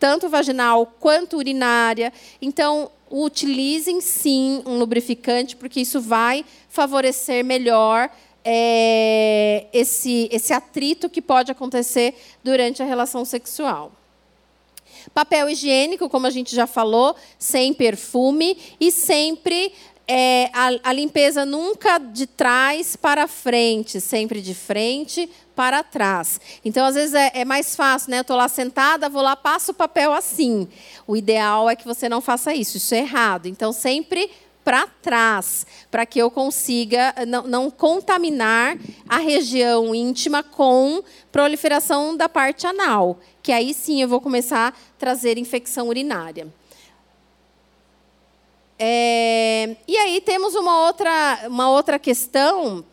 [0.01, 2.11] tanto vaginal quanto urinária.
[2.41, 8.09] Então, utilizem sim um lubrificante, porque isso vai favorecer melhor
[8.43, 13.91] é, esse, esse atrito que pode acontecer durante a relação sexual.
[15.13, 19.71] Papel higiênico, como a gente já falou, sem perfume e sempre
[20.07, 25.29] é, a, a, limpeza nunca de trás para frente, sempre de frente
[25.61, 26.41] para trás.
[26.65, 28.17] Então, às vezes, é, é mais fácil, né?
[28.17, 30.67] Eu estou lá sentada, vou lá, passo o papel assim.
[31.05, 33.45] O ideal é que você não faça isso, isso é errado.
[33.45, 34.31] Então, sempre
[34.63, 38.75] para trás, para que eu consiga não, não, contaminar
[39.07, 44.73] a região íntima com proliferação da parte anal, que aí sim eu vou começar a
[44.97, 46.47] trazer infecção urinária.
[48.79, 52.83] É, e aí temos uma outra, uma outra questão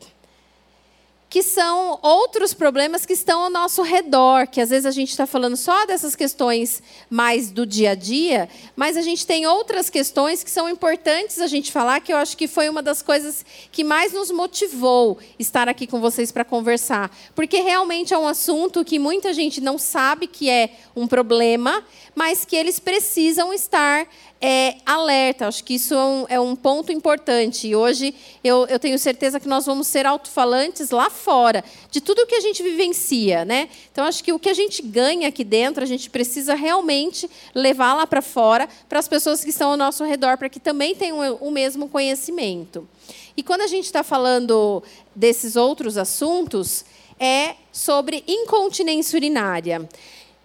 [1.29, 5.27] que são outros problemas que estão ao nosso redor, que às vezes a gente está
[5.27, 10.43] falando só dessas questões mais do dia a dia, mas a gente tem outras questões
[10.43, 13.85] que são importantes a gente falar, que eu acho que foi uma das coisas que
[13.85, 17.15] mais nos motivou estar aqui com vocês para conversar.
[17.35, 22.45] Porque realmente é um assunto que muita gente não sabe que é um problema, mas
[22.45, 24.09] que eles precisam estar
[24.41, 25.49] é, alerta.
[25.49, 27.69] Acho que isso é um, é um, ponto importante.
[27.69, 32.27] E hoje eu, eu tenho certeza que nós vamos ser alto-falantes lá fora de tudo
[32.27, 33.45] que a gente vivencia.
[33.45, 33.69] Né?
[33.91, 37.95] Então, acho que o que a gente ganha aqui dentro, a gente precisa realmente levar
[37.95, 41.37] lá para fora, para as pessoas que estão ao nosso redor, para que também tenham
[41.41, 42.89] o mesmo conhecimento.
[43.37, 44.83] E quando a gente está falando
[45.15, 46.85] desses outros assuntos,
[47.21, 49.89] é sobre incontinência urinária.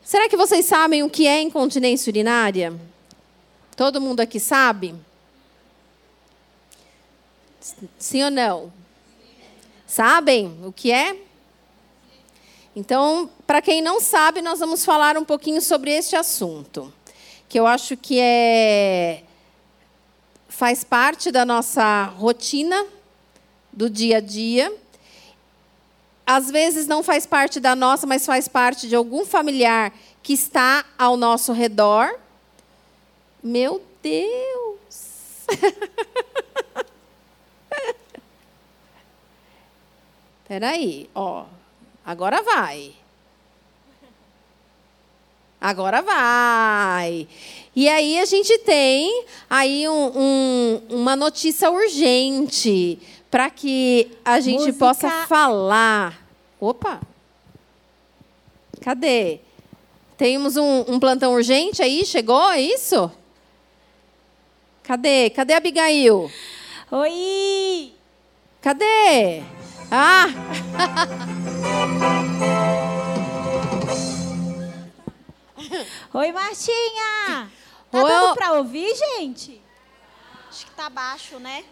[0.04, 2.74] Será que vocês sabem o que é incontinência urinária?
[3.76, 4.96] Todo mundo aqui sabe?
[7.98, 8.74] Sim ou não?
[9.88, 11.18] Sabem o que é?
[12.76, 16.92] Então, para quem não sabe, nós vamos falar um pouquinho sobre este assunto,
[17.48, 19.24] que eu acho que é
[20.48, 22.86] faz parte da nossa rotina
[23.72, 24.72] do dia a dia.
[26.26, 30.86] Às vezes não faz parte da nossa, mas faz parte de algum familiar que está
[30.98, 32.23] ao nosso redor.
[33.44, 35.44] Meu Deus!
[40.48, 41.46] Peraí, ó.
[42.06, 42.94] Agora vai.
[45.60, 47.28] Agora vai.
[47.76, 53.00] E aí a gente tem aí um, um, uma notícia urgente
[53.32, 54.78] para que a gente Música.
[54.78, 56.24] possa falar.
[56.60, 57.02] Opa!
[58.82, 59.40] Cadê?
[60.18, 62.06] Temos um, um plantão urgente aí?
[62.06, 62.52] Chegou?
[62.52, 63.12] É isso?
[64.84, 65.30] Cadê?
[65.30, 66.30] Cadê a Abigail?
[66.92, 67.94] Oi!
[68.62, 69.42] Cadê?
[69.90, 70.28] Ah!
[76.14, 77.50] Oi, Martinha!
[77.90, 79.62] Tá Oi, dando pra ouvir, gente?
[80.50, 81.64] Acho que tá baixo, né?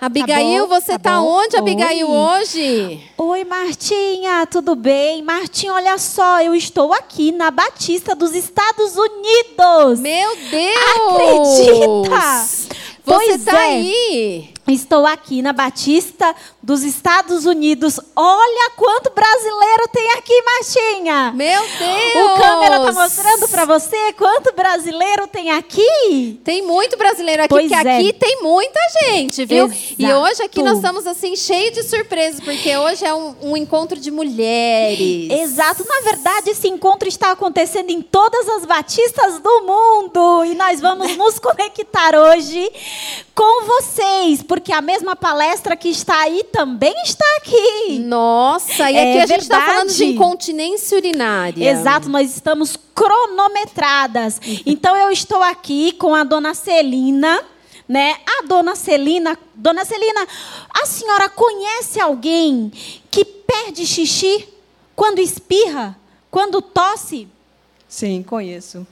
[0.00, 2.16] Abigail, tá você tá, tá onde, Abigail, Oi.
[2.16, 3.02] hoje?
[3.18, 5.22] Oi, Martinha, tudo bem?
[5.22, 10.00] Martinha, olha só, eu estou aqui na Batista dos Estados Unidos.
[10.00, 11.60] Meu Deus!
[11.68, 12.46] Acredita?
[12.46, 12.68] Você
[13.04, 13.66] pois tá é.
[13.66, 14.54] aí?
[14.68, 17.98] Estou aqui na Batista dos Estados Unidos.
[18.14, 21.32] Olha quanto brasileiro tem aqui, Martinha.
[21.34, 22.24] Meu Deus!
[22.24, 26.40] O câmera tá mostrando para você quanto brasileiro tem aqui.
[26.44, 27.98] Tem muito brasileiro aqui, pois porque é.
[27.98, 29.66] aqui tem muita gente, viu?
[29.66, 29.94] Exato.
[29.98, 33.98] E hoje aqui nós estamos assim cheios de surpresas, porque hoje é um, um encontro
[33.98, 35.30] de mulheres.
[35.30, 35.84] Exato.
[35.88, 41.16] Na verdade, esse encontro está acontecendo em todas as batistas do mundo e nós vamos
[41.16, 42.70] nos conectar hoje
[43.34, 47.98] com vocês, porque a mesma palestra que está aí também está aqui.
[47.98, 51.70] Nossa, e é aqui a gente está falando de incontinência urinária.
[51.70, 54.40] Exato, nós estamos cronometradas.
[54.66, 57.42] Então eu estou aqui com a dona Celina.
[57.88, 58.16] Né?
[58.38, 60.24] A dona Celina, dona Celina,
[60.80, 62.70] a senhora conhece alguém
[63.10, 64.46] que perde xixi
[64.94, 65.98] quando espirra,
[66.30, 67.26] quando tosse?
[67.88, 68.86] Sim, conheço.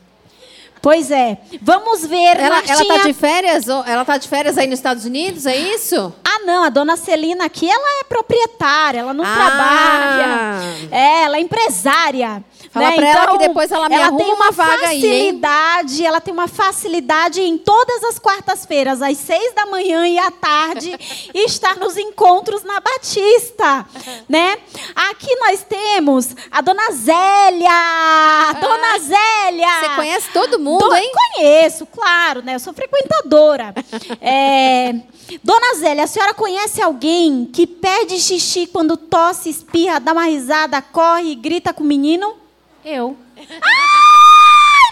[0.88, 1.36] Pois é.
[1.60, 2.72] Vamos ver, ela, Martinha...
[2.72, 3.68] Ela está de férias?
[3.68, 6.14] Ela está de férias aí nos Estados Unidos, é isso?
[6.24, 6.64] Ah, não.
[6.64, 9.34] A dona Celina aqui, ela é proprietária, ela não ah.
[9.34, 10.60] trabalha.
[10.90, 12.42] É, ela é empresária.
[12.78, 12.96] Fala né?
[12.96, 16.00] pra então, ela que então, depois ela me ela arruma tem uma, uma vaga facilidade,
[16.00, 20.30] aí, Ela tem uma facilidade em todas as quartas-feiras, às seis da manhã e à
[20.30, 20.96] tarde,
[21.34, 23.86] estar nos encontros na Batista,
[24.28, 24.58] né?
[24.94, 29.80] Aqui nós temos a Dona Zélia, ah, Dona Zélia.
[29.80, 31.12] Você conhece todo mundo, Do, hein?
[31.34, 32.54] Conheço, claro, né?
[32.54, 33.74] Eu sou frequentadora.
[34.20, 34.94] é,
[35.42, 40.80] Dona Zélia, a senhora conhece alguém que perde xixi quando tosse, espirra, dá uma risada,
[40.80, 42.47] corre e grita com o menino?
[42.90, 43.18] Eu.
[43.36, 43.44] Ai,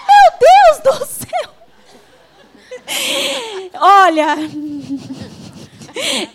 [0.07, 1.49] meu Deus do céu!
[3.73, 4.35] Olha,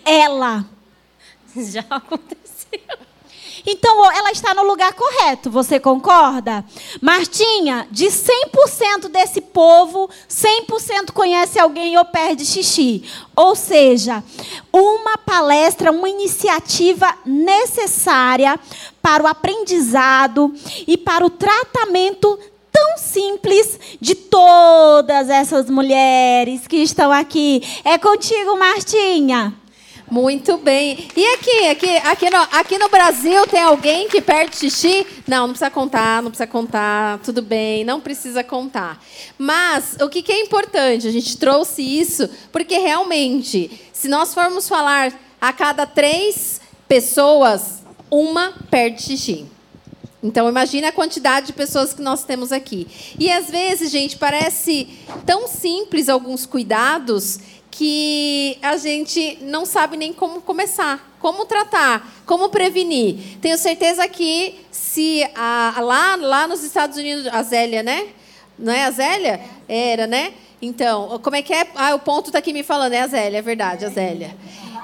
[0.03, 0.65] ela.
[1.55, 2.81] Já aconteceu.
[3.65, 6.65] Então, ela está no lugar correto, você concorda?
[7.01, 13.03] Martinha, de 100% desse povo, 100% conhece alguém ou perde xixi.
[13.35, 14.23] Ou seja,
[14.71, 18.59] uma palestra, uma iniciativa necessária
[19.01, 20.53] para o aprendizado
[20.85, 22.37] e para o tratamento
[22.71, 27.61] tão simples de todas essas mulheres que estão aqui.
[27.85, 29.53] É contigo, Martinha.
[30.13, 31.07] Muito bem.
[31.17, 35.07] E aqui, aqui, aqui no, aqui no Brasil tem alguém que perde xixi?
[35.27, 39.03] Não, não precisa contar, não precisa contar, tudo bem, não precisa contar.
[39.39, 41.07] Mas o que, que é importante?
[41.07, 48.53] A gente trouxe isso porque realmente, se nós formos falar a cada três pessoas, uma
[48.69, 49.47] perde xixi.
[50.21, 52.87] Então, imagine a quantidade de pessoas que nós temos aqui.
[53.19, 54.87] E às vezes, gente, parece
[55.25, 57.39] tão simples alguns cuidados
[57.75, 63.39] que a gente não sabe nem como começar, como tratar, como prevenir.
[63.41, 68.09] Tenho certeza que se a, lá, lá nos Estados Unidos, a Zélia, né?
[68.59, 69.41] Não é a Zélia?
[69.67, 70.33] Era, né?
[70.61, 71.67] Então, como é que é?
[71.73, 74.37] Ah, o ponto está aqui me falando, é a Zélia, é verdade, a Zélia.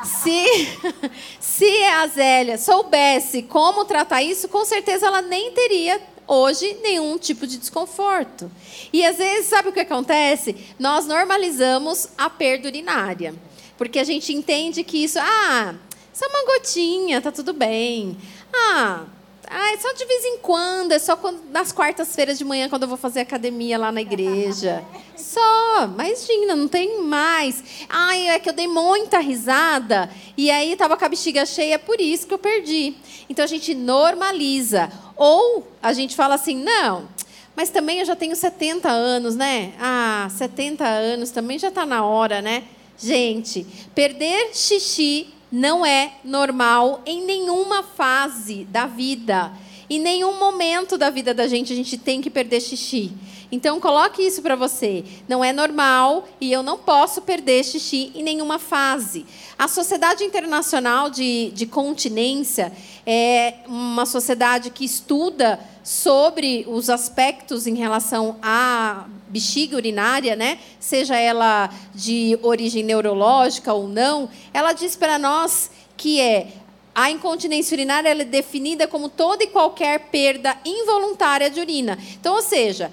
[0.03, 0.67] Se,
[1.39, 7.47] se a Zélia soubesse como tratar isso, com certeza ela nem teria hoje nenhum tipo
[7.47, 8.49] de desconforto.
[8.93, 10.55] E às vezes, sabe o que acontece?
[10.77, 13.33] Nós normalizamos a perda urinária.
[13.77, 15.73] Porque a gente entende que isso, ah,
[16.21, 18.15] é uma gotinha, tá tudo bem.
[18.53, 19.05] Ah,
[19.51, 22.83] ah, é só de vez em quando, é só quando, nas quartas-feiras de manhã, quando
[22.83, 24.83] eu vou fazer academia lá na igreja.
[25.17, 27.61] Só, imagina, não tem mais.
[27.89, 31.77] Ai, é que eu dei muita risada e aí estava com a bexiga cheia, é
[31.77, 32.95] por isso que eu perdi.
[33.29, 34.89] Então a gente normaliza.
[35.15, 37.07] Ou a gente fala assim, não,
[37.55, 39.73] mas também eu já tenho 70 anos, né?
[39.79, 42.63] Ah, 70 anos também já está na hora, né?
[42.97, 49.51] Gente, perder xixi não é normal em nenhuma fase da vida.
[49.89, 53.11] Em nenhum momento da vida da gente a gente tem que perder xixi.
[53.51, 55.03] Então coloque isso para você.
[55.27, 59.25] Não é normal e eu não posso perder xixi em nenhuma fase.
[59.57, 62.71] A Sociedade Internacional de, de Continência
[63.05, 65.59] é uma sociedade que estuda
[65.89, 70.59] sobre os aspectos em relação à bexiga urinária, né?
[70.79, 76.49] seja ela de origem neurológica ou não, ela diz para nós que é
[76.93, 81.97] a incontinência urinária é definida como toda e qualquer perda involuntária de urina.
[82.19, 82.91] Então, ou seja,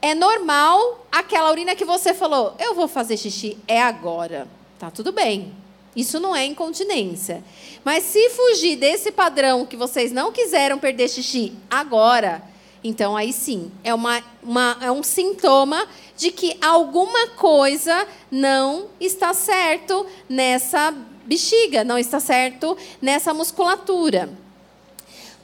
[0.00, 4.48] é normal aquela urina que você falou, eu vou fazer xixi, é agora.
[4.78, 5.52] Tá tudo bem.
[5.94, 7.42] Isso não é incontinência.
[7.84, 12.42] Mas se fugir desse padrão que vocês não quiseram perder xixi agora,
[12.82, 15.86] então aí sim, é, uma, uma, é um sintoma
[16.16, 24.30] de que alguma coisa não está certo nessa bexiga, não está certo nessa musculatura.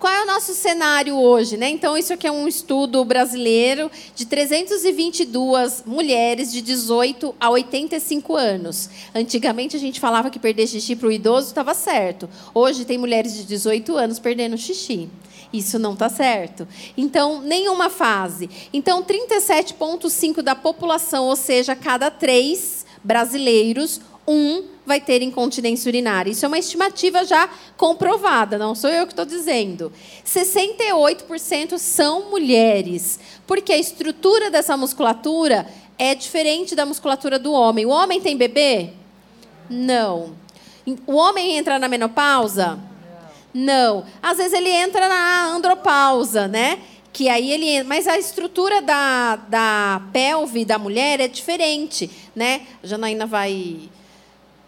[0.05, 1.57] Qual é o nosso cenário hoje?
[1.57, 1.71] Né?
[1.71, 8.91] Então, isso aqui é um estudo brasileiro de 322 mulheres de 18 a 85 anos.
[9.15, 12.29] Antigamente, a gente falava que perder xixi para o idoso estava certo.
[12.53, 15.09] Hoje, tem mulheres de 18 anos perdendo xixi.
[15.51, 16.69] Isso não está certo.
[16.99, 18.51] Então, nenhuma fase.
[18.75, 26.31] Então, 37,5% da população, ou seja, cada três brasileiros, um vai ter incontinência urinária.
[26.31, 29.93] Isso é uma estimativa já comprovada, não sou eu que estou dizendo.
[30.25, 35.67] 68% são mulheres, porque a estrutura dessa musculatura
[35.99, 37.87] é diferente da musculatura do homem.
[37.87, 38.91] O homem tem bebê?
[39.71, 40.35] Não.
[41.07, 42.79] O homem entra na menopausa?
[43.53, 44.05] Não.
[44.23, 46.81] Às vezes ele entra na andropausa, né?
[47.13, 52.63] Que aí ele, mas a estrutura da, da pelve da mulher é diferente, né?
[52.83, 53.89] A Janaína vai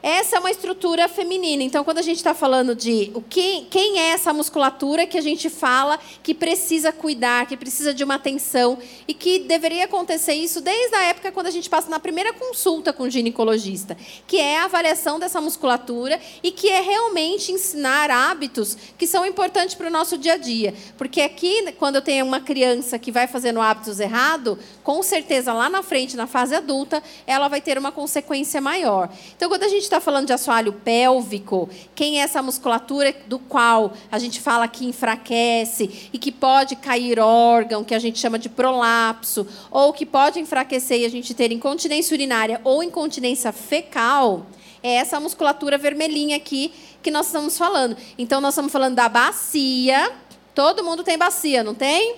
[0.06, 1.64] essa é uma estrutura feminina.
[1.64, 5.20] Então, quando a gente está falando de o que, quem é essa musculatura que a
[5.20, 8.78] gente fala que precisa cuidar, que precisa de uma atenção
[9.08, 12.92] e que deveria acontecer isso desde a época quando a gente passa na primeira consulta
[12.92, 13.96] com o ginecologista,
[14.28, 19.74] que é a avaliação dessa musculatura e que é realmente ensinar hábitos que são importantes
[19.74, 20.72] para o nosso dia a dia.
[20.96, 25.68] Porque aqui, quando eu tenho uma criança que vai fazendo hábitos errados, com certeza lá
[25.68, 29.10] na frente, na fase adulta, ela vai ter uma consequência maior.
[29.36, 33.38] Então, quando a gente está está falando de assoalho pélvico, quem é essa musculatura do
[33.38, 38.38] qual a gente fala que enfraquece e que pode cair órgão, que a gente chama
[38.38, 44.46] de prolapso, ou que pode enfraquecer e a gente ter incontinência urinária ou incontinência fecal,
[44.82, 46.72] é essa musculatura vermelhinha aqui
[47.02, 47.96] que nós estamos falando.
[48.18, 50.12] Então, nós estamos falando da bacia.
[50.54, 52.16] Todo mundo tem bacia, não tem?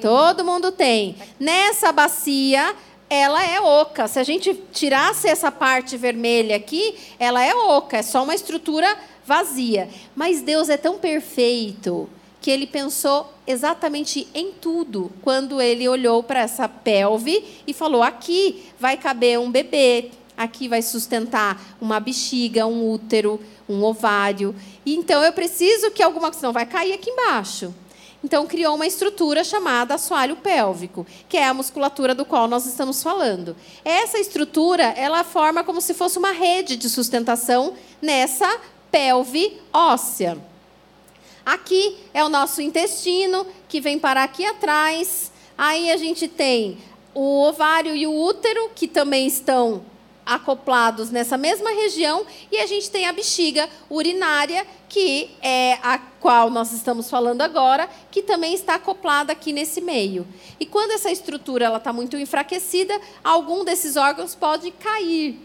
[0.00, 1.16] Todo mundo tem.
[1.40, 2.74] Nessa bacia,
[3.10, 4.06] ela é oca.
[4.06, 8.96] Se a gente tirasse essa parte vermelha aqui, ela é oca, é só uma estrutura
[9.24, 9.88] vazia.
[10.14, 12.08] Mas Deus é tão perfeito
[12.40, 18.64] que ele pensou exatamente em tudo quando ele olhou para essa pelve e falou: aqui
[18.78, 24.54] vai caber um bebê, aqui vai sustentar uma bexiga, um útero, um ovário.
[24.86, 27.74] Então eu preciso que alguma coisa não vai cair aqui embaixo.
[28.22, 33.02] Então, criou uma estrutura chamada assoalho pélvico, que é a musculatura do qual nós estamos
[33.02, 33.56] falando.
[33.84, 38.58] Essa estrutura, ela forma como se fosse uma rede de sustentação nessa
[38.90, 40.36] pelve óssea.
[41.46, 45.30] Aqui é o nosso intestino, que vem parar aqui atrás.
[45.56, 46.78] Aí a gente tem
[47.14, 49.82] o ovário e o útero, que também estão
[50.28, 56.50] acoplados nessa mesma região e a gente tem a bexiga urinária, que é a qual
[56.50, 60.28] nós estamos falando agora, que também está acoplada aqui nesse meio.
[60.60, 65.40] E quando essa estrutura está muito enfraquecida, algum desses órgãos pode cair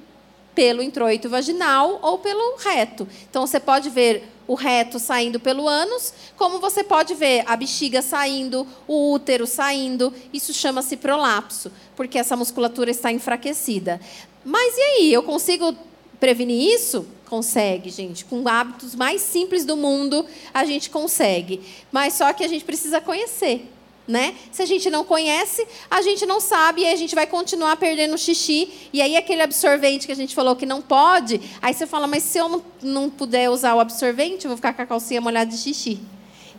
[0.54, 3.08] pelo introito vaginal ou pelo reto.
[3.30, 8.02] Então você pode ver o reto saindo pelo ânus, como você pode ver a bexiga
[8.02, 10.14] saindo, o útero saindo.
[10.34, 14.00] Isso chama-se prolapso, porque essa musculatura está enfraquecida.
[14.44, 15.76] Mas e aí, eu consigo
[16.20, 17.06] prevenir isso?
[17.30, 18.26] Consegue, gente.
[18.26, 21.62] Com hábitos mais simples do mundo, a gente consegue.
[21.92, 23.70] Mas só que a gente precisa conhecer.
[24.06, 24.36] Né?
[24.52, 28.18] Se a gente não conhece, a gente não sabe e a gente vai continuar perdendo
[28.18, 28.70] xixi.
[28.92, 32.24] E aí aquele absorvente que a gente falou que não pode, aí você fala, mas
[32.24, 35.50] se eu não, não puder usar o absorvente, eu vou ficar com a calcinha molhada
[35.50, 36.02] de xixi.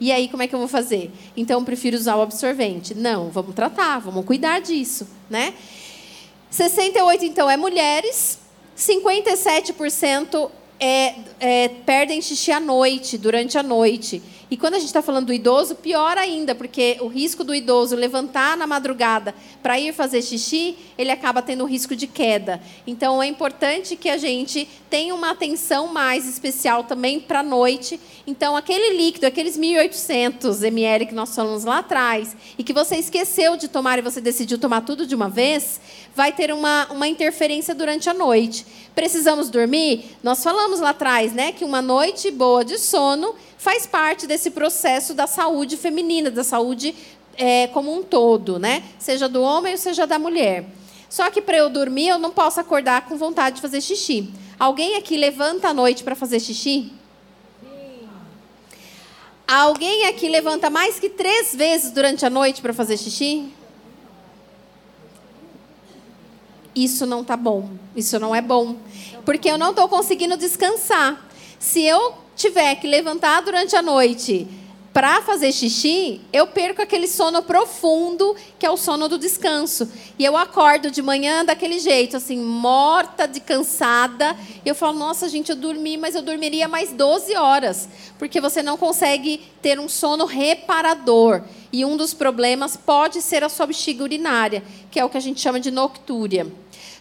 [0.00, 1.10] E aí como é que eu vou fazer?
[1.36, 2.94] Então eu prefiro usar o absorvente.
[2.94, 5.54] Não, vamos tratar, vamos cuidar disso, né?
[6.50, 8.38] 68 então é mulheres,
[8.76, 14.22] 57% é, é, perdem xixi à noite, durante a noite.
[14.54, 17.96] E quando a gente está falando do idoso, pior ainda, porque o risco do idoso
[17.96, 22.62] levantar na madrugada para ir fazer xixi, ele acaba tendo o risco de queda.
[22.86, 27.98] Então é importante que a gente tenha uma atenção mais especial também para a noite.
[28.28, 33.56] Então aquele líquido, aqueles 1.800 ml que nós falamos lá atrás, e que você esqueceu
[33.56, 35.80] de tomar e você decidiu tomar tudo de uma vez,
[36.14, 38.64] vai ter uma, uma interferência durante a noite.
[38.94, 40.16] Precisamos dormir?
[40.22, 43.34] Nós falamos lá atrás, né, que uma noite boa de sono
[43.64, 46.94] faz parte desse processo da saúde feminina, da saúde
[47.34, 48.84] é, como um todo, né?
[48.98, 50.66] Seja do homem ou seja da mulher.
[51.08, 54.30] Só que para eu dormir, eu não posso acordar com vontade de fazer xixi.
[54.58, 56.92] Alguém aqui levanta à noite para fazer xixi?
[57.62, 58.08] Sim.
[59.48, 63.50] Alguém aqui levanta mais que três vezes durante a noite para fazer xixi?
[66.74, 67.70] Isso não está bom.
[67.96, 68.76] Isso não é bom.
[69.24, 71.26] Porque eu não estou conseguindo descansar.
[71.58, 74.48] Se eu tiver que levantar durante a noite
[74.94, 79.90] para fazer xixi, eu perco aquele sono profundo, que é o sono do descanso.
[80.16, 84.36] E eu acordo de manhã daquele jeito, assim, morta de cansada.
[84.64, 87.88] E eu falo, nossa, gente, eu dormi, mas eu dormiria mais 12 horas.
[88.20, 91.42] Porque você não consegue ter um sono reparador.
[91.72, 94.62] E um dos problemas pode ser a sua bexiga urinária,
[94.92, 96.46] que é o que a gente chama de noctúria.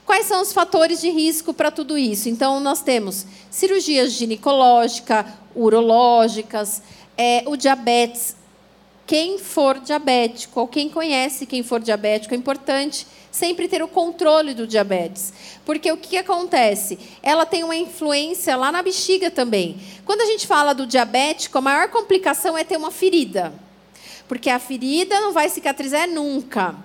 [0.06, 2.28] Quais são os fatores de risco para tudo isso?
[2.28, 5.26] Então, nós temos cirurgias ginecológicas,
[5.56, 6.82] urológicas,
[7.18, 8.36] é, o diabetes.
[9.06, 14.54] Quem for diabético, ou quem conhece quem for diabético, é importante sempre ter o controle
[14.54, 15.34] do diabetes.
[15.66, 17.00] Porque o que acontece?
[17.22, 19.78] Ela tem uma influência lá na bexiga também.
[20.06, 23.54] Quando a gente fala do diabético, a maior complicação é ter uma ferida.
[24.28, 26.76] Porque a ferida não vai cicatrizar nunca.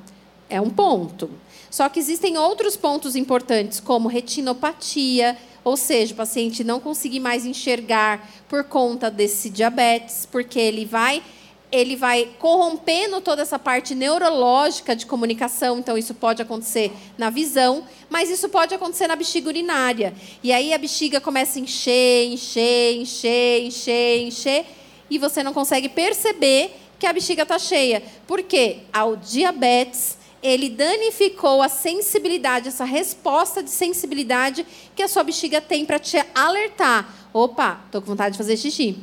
[0.48, 1.30] É um ponto.
[1.70, 7.44] Só que existem outros pontos importantes, como retinopatia, ou seja, o paciente não conseguir mais
[7.44, 11.22] enxergar por conta desse diabetes, porque ele vai
[11.70, 17.84] ele vai corrompendo toda essa parte neurológica de comunicação, então isso pode acontecer na visão,
[18.08, 20.14] mas isso pode acontecer na bexiga urinária.
[20.42, 24.66] E aí a bexiga começa a encher, encher, encher, encher, encher,
[25.10, 28.02] e você não consegue perceber que a bexiga está cheia.
[28.26, 28.78] Por quê?
[28.90, 35.84] Ao diabetes ele danificou a sensibilidade, essa resposta de sensibilidade que a sua bexiga tem
[35.84, 37.08] para te alertar.
[37.32, 38.98] Opa, estou com vontade de fazer xixi.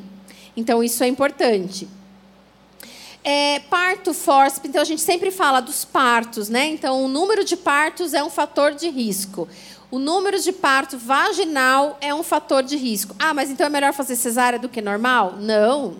[0.55, 1.88] Então, isso é importante.
[3.23, 6.67] É, parto, fórceps, então a gente sempre fala dos partos, né?
[6.67, 9.47] Então, o número de partos é um fator de risco.
[9.89, 13.15] O número de parto vaginal é um fator de risco.
[13.17, 15.38] Ah, mas então é melhor fazer cesárea do que normal?
[15.39, 15.95] Não.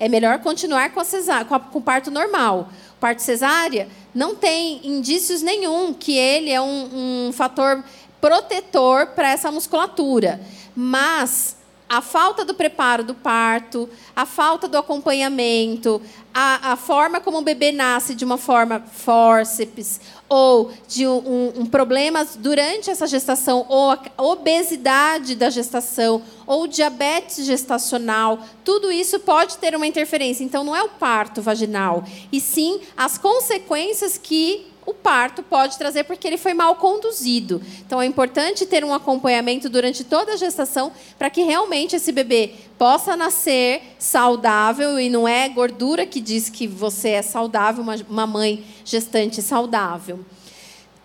[0.00, 2.68] É melhor continuar com, a cesárea, com, a, com o parto normal.
[2.98, 7.84] O parto cesárea não tem indícios nenhum que ele é um, um fator
[8.20, 10.40] protetor para essa musculatura.
[10.74, 11.56] Mas
[11.88, 16.02] a falta do preparo do parto, a falta do acompanhamento,
[16.34, 21.66] a, a forma como o bebê nasce de uma forma fórceps, ou de um, um,
[21.66, 29.56] problema durante essa gestação, ou a obesidade da gestação, ou diabetes gestacional, tudo isso pode
[29.56, 30.44] ter uma interferência.
[30.44, 36.04] Então, não é o parto vaginal, e sim as consequências que o parto pode trazer
[36.04, 37.60] porque ele foi mal conduzido.
[37.84, 42.54] Então é importante ter um acompanhamento durante toda a gestação para que realmente esse bebê
[42.78, 48.64] possa nascer saudável e não é gordura que diz que você é saudável, uma, mãe
[48.82, 50.24] gestante saudável.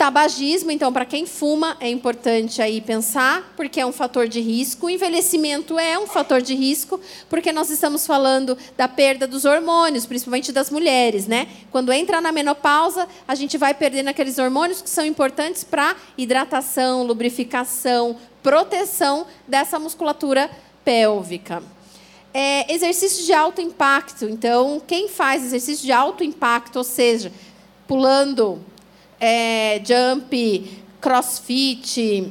[0.03, 4.87] Tabagismo, então, para quem fuma, é importante aí pensar, porque é um fator de risco.
[4.87, 6.99] O envelhecimento é um fator de risco,
[7.29, 11.47] porque nós estamos falando da perda dos hormônios, principalmente das mulheres, né?
[11.71, 17.03] Quando entra na menopausa, a gente vai perdendo aqueles hormônios que são importantes para hidratação,
[17.03, 20.51] lubrificação, proteção dessa musculatura
[20.83, 21.63] pélvica.
[22.33, 24.25] É, exercício de alto impacto.
[24.25, 27.31] Então, quem faz exercício de alto impacto, ou seja,
[27.87, 28.61] pulando
[29.25, 32.29] é, jump, crossfit,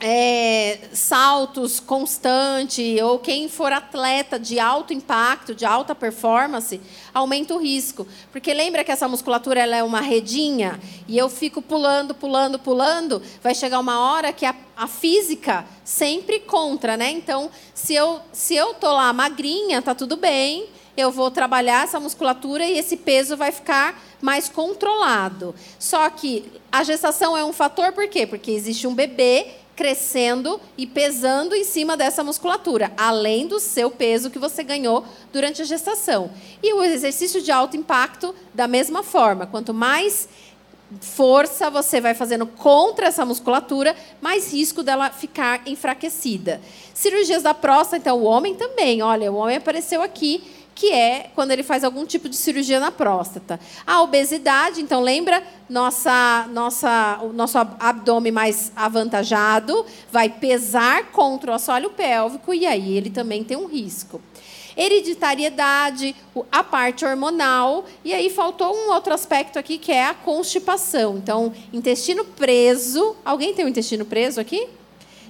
[0.00, 6.80] é, saltos constante, ou quem for atleta de alto impacto, de alta performance,
[7.12, 8.06] aumenta o risco.
[8.32, 13.20] Porque lembra que essa musculatura ela é uma redinha e eu fico pulando, pulando, pulando,
[13.42, 17.10] vai chegar uma hora que a, a física sempre contra, né?
[17.10, 21.98] Então, se eu se eu tô lá magrinha, tá tudo bem eu vou trabalhar essa
[21.98, 25.54] musculatura e esse peso vai ficar mais controlado.
[25.78, 28.26] Só que a gestação é um fator, por quê?
[28.26, 34.30] Porque existe um bebê crescendo e pesando em cima dessa musculatura, além do seu peso
[34.30, 36.30] que você ganhou durante a gestação.
[36.62, 40.28] E o exercício de alto impacto, da mesma forma, quanto mais
[41.00, 46.60] força você vai fazendo contra essa musculatura, mais risco dela ficar enfraquecida.
[46.92, 50.44] Cirurgias da próstata, então o homem também, olha, o homem apareceu aqui
[50.82, 53.60] que é quando ele faz algum tipo de cirurgia na próstata.
[53.86, 61.54] A obesidade, então lembra nossa, nossa, o nosso abdômen mais avantajado vai pesar contra o
[61.54, 64.20] assoalho pélvico e aí ele também tem um risco.
[64.76, 66.16] Hereditariedade,
[66.50, 71.16] a parte hormonal, e aí faltou um outro aspecto aqui que é a constipação.
[71.16, 73.14] Então, intestino preso.
[73.24, 74.66] Alguém tem um intestino preso aqui?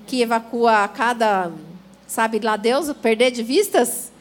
[0.07, 1.53] Que evacua a cada,
[2.07, 4.12] sabe lá Deus, perder de vistas?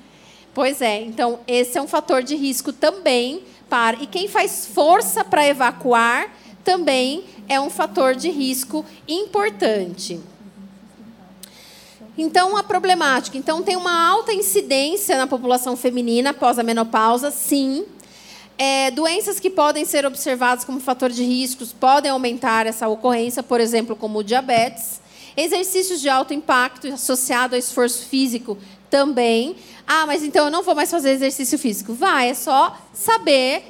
[0.53, 3.97] Pois é, então esse é um fator de risco também para.
[4.01, 6.29] E quem faz força para evacuar
[6.63, 10.19] também é um fator de risco importante.
[12.17, 13.37] Então, a problemática.
[13.37, 17.85] Então, tem uma alta incidência na população feminina após a menopausa, sim.
[18.57, 23.59] É, doenças que podem ser observadas como fator de riscos podem aumentar essa ocorrência, por
[23.59, 25.01] exemplo, como o diabetes.
[25.35, 28.57] Exercícios de alto impacto associado ao esforço físico
[28.89, 29.55] também.
[29.93, 31.93] Ah, mas então eu não vou mais fazer exercício físico.
[31.93, 33.61] Vai, é só saber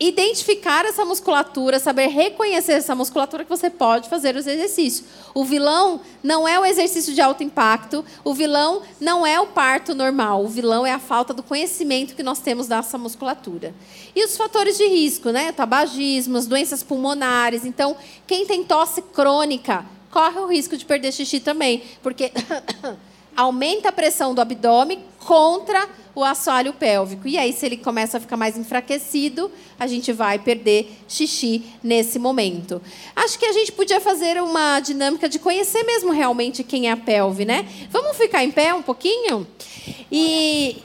[0.00, 5.06] identificar essa musculatura, saber reconhecer essa musculatura que você pode fazer os exercícios.
[5.32, 9.94] O vilão não é o exercício de alto impacto, o vilão não é o parto
[9.94, 13.72] normal, o vilão é a falta do conhecimento que nós temos dessa musculatura.
[14.12, 15.52] E os fatores de risco, né?
[15.52, 17.64] Tabagismo, as doenças pulmonares.
[17.64, 17.96] Então,
[18.26, 22.32] quem tem tosse crônica corre o risco de perder xixi também, porque
[23.40, 27.26] aumenta a pressão do abdômen contra o assoalho pélvico.
[27.26, 32.18] E aí, se ele começa a ficar mais enfraquecido, a gente vai perder xixi nesse
[32.18, 32.82] momento.
[33.16, 36.96] Acho que a gente podia fazer uma dinâmica de conhecer mesmo realmente quem é a
[36.96, 37.66] pelve, né?
[37.90, 39.46] Vamos ficar em pé um pouquinho?
[40.10, 40.82] E,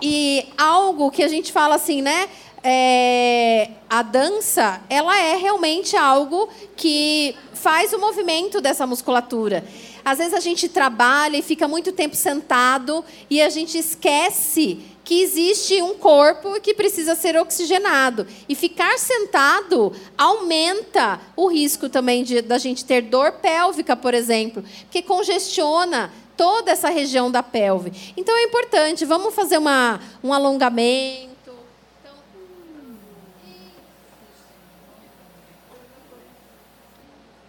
[0.00, 2.28] e algo que a gente fala assim, né?
[2.64, 9.64] É, a dança, ela é realmente algo que faz o movimento dessa musculatura.
[10.04, 15.20] Às vezes a gente trabalha e fica muito tempo sentado e a gente esquece que
[15.20, 18.26] existe um corpo que precisa ser oxigenado.
[18.48, 24.62] E ficar sentado aumenta o risco também de, da gente ter dor pélvica, por exemplo,
[24.82, 27.92] porque congestiona toda essa região da pelve.
[28.16, 31.31] Então é importante, vamos fazer uma, um alongamento.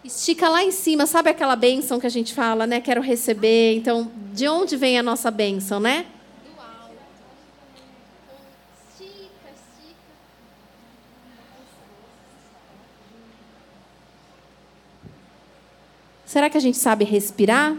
[0.04, 2.82] Estica lá em cima, sabe aquela bênção que a gente fala, né?
[2.82, 3.74] Quero receber.
[3.76, 6.06] Então, de onde vem a nossa bênção, né?
[9.00, 9.96] Estica, estica.
[16.26, 17.74] Será que a gente sabe respirar?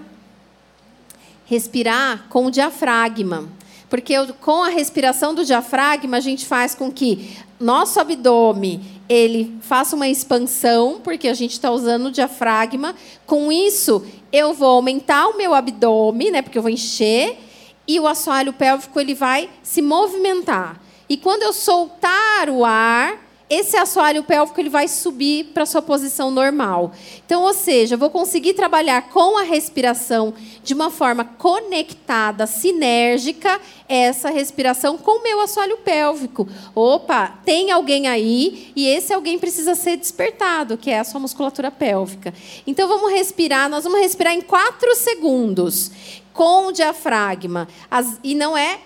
[1.45, 3.51] Respirar com o diafragma.
[3.91, 9.94] Porque com a respiração do diafragma, a gente faz com que nosso abdômen ele faça
[9.94, 12.94] uma expansão, porque a gente está usando o diafragma.
[13.26, 17.38] Com isso, eu vou aumentar o meu abdômen, né, porque eu vou encher,
[17.86, 20.80] e o assoalho pélvico ele vai se movimentar.
[21.09, 23.24] E quando eu soltar o ar,
[23.55, 26.92] esse assoalho pélvico ele vai subir para sua posição normal.
[27.24, 33.61] Então, ou seja, eu vou conseguir trabalhar com a respiração de uma forma conectada, sinérgica,
[33.88, 36.48] essa respiração com o meu assoalho pélvico.
[36.74, 41.70] Opa, tem alguém aí e esse alguém precisa ser despertado, que é a sua musculatura
[41.70, 42.34] pélvica.
[42.66, 45.90] Então, vamos respirar, nós vamos respirar em quatro segundos
[46.32, 47.68] com o diafragma.
[47.90, 48.80] As, e não é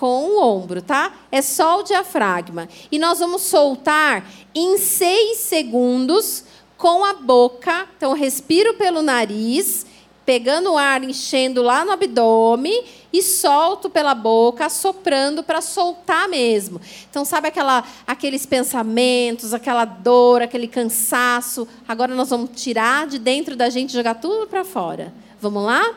[0.00, 1.12] com o ombro, tá?
[1.30, 2.66] É só o diafragma.
[2.90, 6.44] E nós vamos soltar em seis segundos
[6.78, 7.86] com a boca.
[7.98, 9.84] Então, respiro pelo nariz,
[10.24, 12.82] pegando o ar, enchendo lá no abdômen
[13.12, 16.80] e solto pela boca, soprando para soltar mesmo.
[17.10, 21.68] Então, sabe aquela, aqueles pensamentos, aquela dor, aquele cansaço?
[21.86, 25.12] Agora nós vamos tirar de dentro da gente jogar tudo para fora.
[25.38, 25.94] Vamos lá?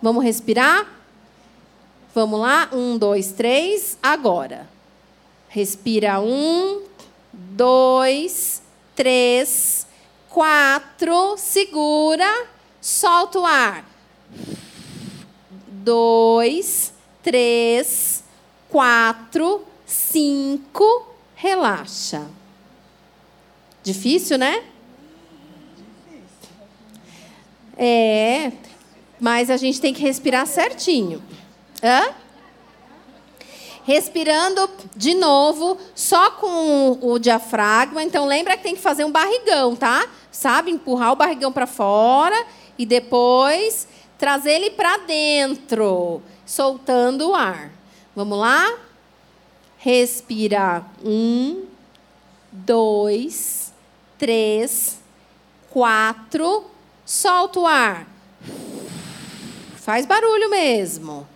[0.00, 0.97] Vamos respirar?
[2.14, 2.68] Vamos lá?
[2.72, 3.98] Um, dois, três.
[4.02, 4.68] Agora.
[5.48, 6.82] Respira um,
[7.32, 8.62] dois,
[8.94, 9.86] três,
[10.28, 11.36] quatro.
[11.36, 12.46] Segura.
[12.80, 13.84] Solta o ar.
[15.66, 16.92] Dois,
[17.22, 18.24] três,
[18.68, 21.06] quatro, cinco.
[21.34, 22.26] Relaxa.
[23.82, 24.64] Difícil, né?
[27.76, 28.50] É,
[29.20, 31.22] mas a gente tem que respirar certinho.
[31.82, 32.14] Hã?
[33.84, 38.02] Respirando de novo, só com o diafragma.
[38.02, 40.06] Então lembra que tem que fazer um barrigão, tá?
[40.30, 40.70] Sabe?
[40.70, 47.70] Empurrar o barrigão para fora e depois trazer ele para dentro, soltando o ar.
[48.14, 48.76] Vamos lá?
[49.78, 50.84] Respira.
[51.04, 51.64] Um,
[52.52, 53.72] dois,
[54.18, 54.98] três,
[55.70, 56.64] quatro.
[57.06, 58.06] Solta o ar.
[59.76, 61.26] Faz barulho mesmo.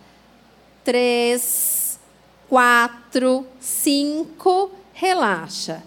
[0.83, 1.99] Três,
[2.49, 4.71] quatro, cinco.
[4.93, 5.83] Relaxa.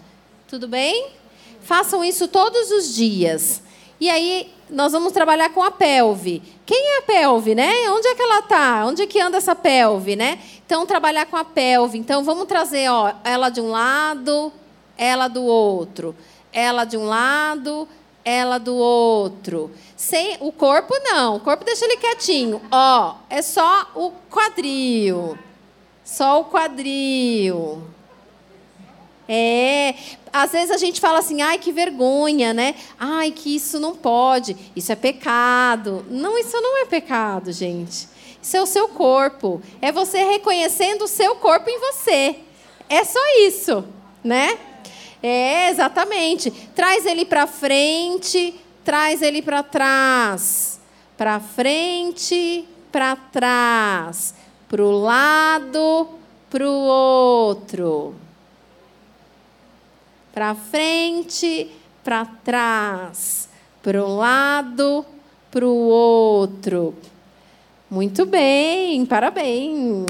[0.47, 1.11] Tudo bem?
[1.61, 3.61] Façam isso todos os dias.
[3.99, 6.41] E aí, nós vamos trabalhar com a pelve.
[6.65, 7.89] Quem é a pelve, né?
[7.89, 8.85] Onde é que ela está?
[8.85, 10.39] Onde é que anda essa pelve, né?
[10.65, 11.97] Então, trabalhar com a pelve.
[11.97, 14.51] Então, vamos trazer ó, ela de um lado,
[14.97, 16.15] ela do outro.
[16.51, 17.87] Ela de um lado,
[18.27, 19.71] ela do outro.
[19.95, 22.61] Sem o corpo não, o corpo deixa ele quietinho.
[22.69, 25.37] Ó, é só o quadril.
[26.03, 27.81] Só o quadril.
[29.29, 29.95] É,
[30.31, 32.75] às vezes a gente fala assim, ai que vergonha, né?
[32.99, 36.05] Ai que isso não pode, isso é pecado.
[36.09, 38.09] Não, isso não é pecado, gente.
[38.41, 39.61] Isso é o seu corpo.
[39.81, 42.39] É você reconhecendo o seu corpo em você.
[42.89, 43.85] É só isso,
[44.21, 44.57] né?
[45.27, 46.51] É, exatamente.
[46.75, 50.79] Traz ele para frente, traz ele para trás.
[51.17, 54.33] Para frente, para trás.
[54.69, 56.09] Para o lado,
[56.49, 58.15] para o outro
[60.37, 61.67] para frente,
[62.03, 63.49] para trás,
[63.81, 65.03] para um lado,
[65.49, 66.93] para o outro.
[67.89, 70.05] Muito bem, parabéns.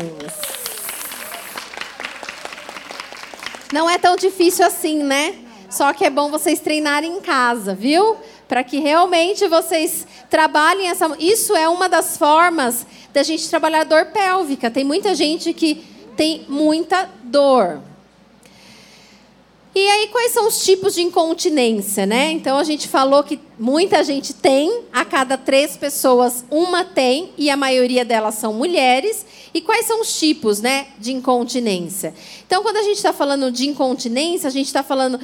[3.71, 5.35] Não é tão difícil assim, né?
[5.69, 8.15] Só que é bom vocês treinarem em casa, viu?
[8.47, 11.13] Para que realmente vocês trabalhem essa.
[11.19, 14.71] Isso é uma das formas da gente trabalhar dor pélvica.
[14.71, 15.83] Tem muita gente que
[16.15, 17.81] tem muita dor.
[19.79, 22.31] E aí, quais são os tipos de incontinência, né?
[22.31, 27.47] Então, a gente falou que muita gente tem, a cada três pessoas, uma tem, e
[27.47, 29.23] a maioria delas são mulheres.
[29.53, 32.11] E quais são os tipos, né, de incontinência?
[32.43, 35.19] Então, quando a gente está falando de incontinência, a gente está falando.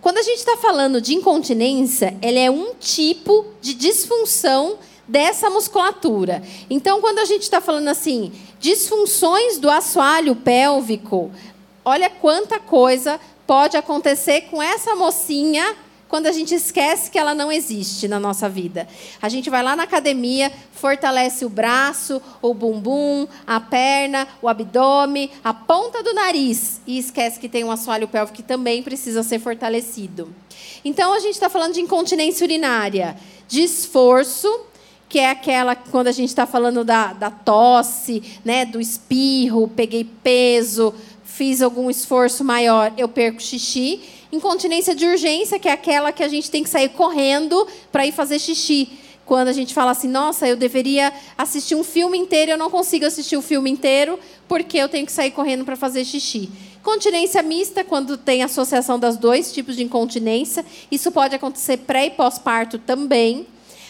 [0.00, 6.40] Quando a gente está falando de incontinência, ela é um tipo de disfunção dessa musculatura.
[6.70, 11.32] Então, quando a gente está falando assim, disfunções do assoalho pélvico,
[11.84, 15.76] olha quanta coisa pode acontecer com essa mocinha
[16.08, 18.86] quando a gente esquece que ela não existe na nossa vida.
[19.20, 25.30] A gente vai lá na academia, fortalece o braço, o bumbum, a perna, o abdômen,
[25.42, 29.38] a ponta do nariz e esquece que tem um assoalho pélvico que também precisa ser
[29.38, 30.32] fortalecido.
[30.84, 33.16] Então a gente está falando de incontinência urinária,
[33.48, 34.48] de esforço,
[35.08, 40.04] que é aquela quando a gente está falando da, da tosse, né, do espirro, peguei
[40.04, 40.94] peso,
[41.36, 44.00] fiz algum esforço maior, eu perco xixi.
[44.32, 48.12] Incontinência de urgência, que é aquela que a gente tem que sair correndo para ir
[48.12, 48.88] fazer xixi.
[49.26, 53.04] Quando a gente fala assim, nossa, eu deveria assistir um filme inteiro, eu não consigo
[53.04, 54.18] assistir o filme inteiro
[54.48, 56.48] porque eu tenho que sair correndo para fazer xixi.
[56.82, 60.64] Continência mista, quando tem associação das dois tipos de incontinência.
[60.90, 63.46] Isso pode acontecer pré e pós-parto também.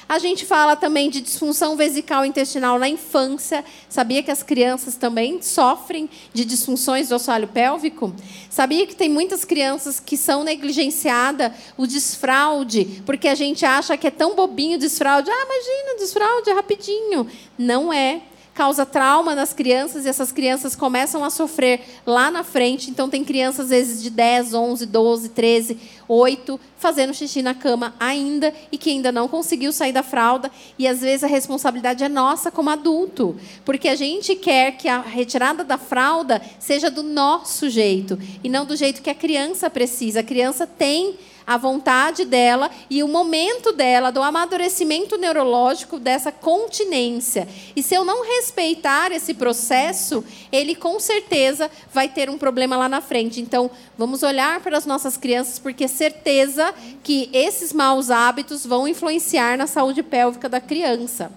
[0.09, 3.65] A gente fala também de disfunção vesical intestinal na infância.
[3.89, 8.15] Sabia que as crianças também sofrem de disfunções do assoalho pélvico?
[8.49, 14.07] Sabia que tem muitas crianças que são negligenciadas o desfraude, porque a gente acha que
[14.07, 15.29] é tão bobinho o desfraude.
[15.29, 17.27] Ah, imagina, desfraude é rapidinho.
[17.59, 18.21] Não é
[18.57, 22.91] causa trauma nas crianças e essas crianças começam a sofrer lá na frente.
[22.91, 25.79] Então, tem crianças, às vezes, de 10, 11, 12, 13,
[26.09, 30.51] 8, fazendo xixi na cama ainda e que ainda não conseguiu sair da fralda.
[30.79, 35.03] E, às vezes, a responsabilidade é nossa como adulto, porque a gente quer que a
[35.03, 40.21] retirada da fralda seja do nosso jeito e não do jeito que a criança precisa.
[40.21, 47.47] A criança tem a vontade dela e o momento dela, do amadurecimento neurológico dessa continência.
[47.77, 52.89] E se eu não respeitar esse processo, ele com certeza vai ter um problema lá
[52.89, 53.41] na frente.
[53.41, 56.75] Então, vamos olhar para as nossas crianças, porque certeza
[57.05, 61.31] que esses maus hábitos vão influenciar na saúde pélvica da criança.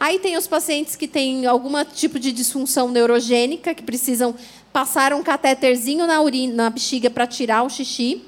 [0.00, 4.32] Aí tem os pacientes que têm algum tipo de disfunção neurogênica, que precisam
[4.72, 8.22] passar um catéterzinho na urina, na bexiga para tirar o xixi.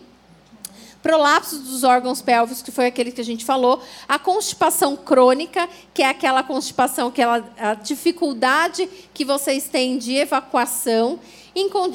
[1.03, 3.83] Prolapso dos órgãos pélvicos, que foi aquele que a gente falou.
[4.07, 11.19] A constipação crônica, que é aquela constipação, aquela a dificuldade que vocês têm de evacuação.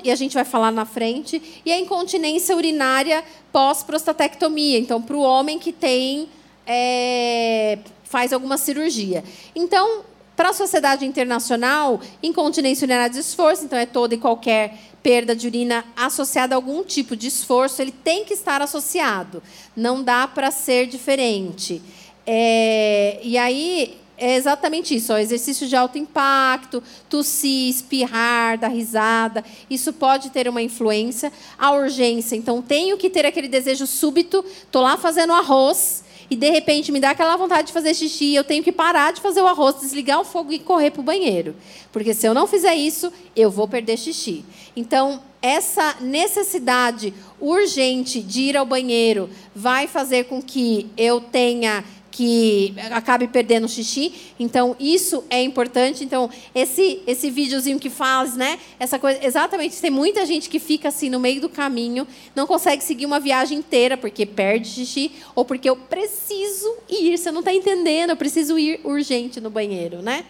[0.04, 1.62] E a gente vai falar na frente.
[1.66, 4.80] E a incontinência urinária pós-prostatectomia.
[4.80, 6.28] Então, para o homem que tem
[6.66, 9.24] é, faz alguma cirurgia.
[9.56, 10.04] Então,
[10.36, 15.48] para a sociedade internacional, incontinência urinária de esforço, então é toda e qualquer perda de
[15.48, 19.42] urina associada a algum tipo de esforço, ele tem que estar associado.
[19.76, 21.82] Não dá para ser diferente.
[22.26, 29.44] É, e aí é exatamente isso, ó, exercício de alto impacto, tossir, espirrar, dar risada,
[29.70, 31.32] isso pode ter uma influência.
[31.58, 36.50] A urgência, então tenho que ter aquele desejo súbito, estou lá fazendo arroz, e de
[36.50, 39.48] repente me dá aquela vontade de fazer xixi, eu tenho que parar de fazer o
[39.48, 41.56] arroz, desligar o fogo e correr para o banheiro.
[41.92, 44.44] Porque se eu não fizer isso, eu vou perder xixi.
[44.76, 51.84] Então, essa necessidade urgente de ir ao banheiro vai fazer com que eu tenha
[52.16, 54.14] que acabe perdendo xixi.
[54.40, 56.02] Então, isso é importante.
[56.02, 58.58] Então, esse esse videozinho que faz, né?
[58.80, 62.82] Essa coisa, exatamente, tem muita gente que fica assim no meio do caminho, não consegue
[62.82, 67.54] seguir uma viagem inteira porque perde xixi ou porque eu preciso ir, você não está
[67.54, 70.24] entendendo, eu preciso ir urgente no banheiro, né?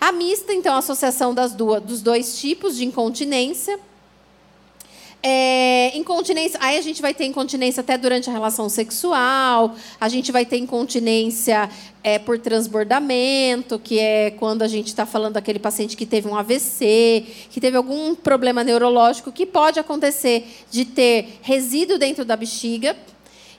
[0.00, 3.78] A mista, então, a associação das duas, dos dois tipos de incontinência.
[5.22, 10.32] É, incontinência, aí a gente vai ter incontinência até durante a relação sexual, a gente
[10.32, 11.68] vai ter incontinência
[12.02, 16.34] é, por transbordamento, que é quando a gente está falando daquele paciente que teve um
[16.34, 22.96] AVC, que teve algum problema neurológico que pode acontecer de ter resíduo dentro da bexiga.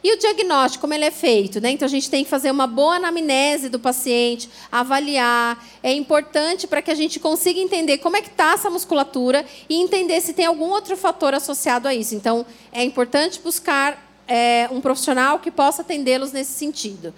[0.03, 1.61] E o diagnóstico, como ele é feito?
[1.61, 1.71] Né?
[1.71, 5.63] Então, a gente tem que fazer uma boa anamnese do paciente, avaliar.
[5.83, 9.75] É importante para que a gente consiga entender como é que está essa musculatura e
[9.75, 12.15] entender se tem algum outro fator associado a isso.
[12.15, 17.13] Então, é importante buscar é, um profissional que possa atendê-los nesse sentido.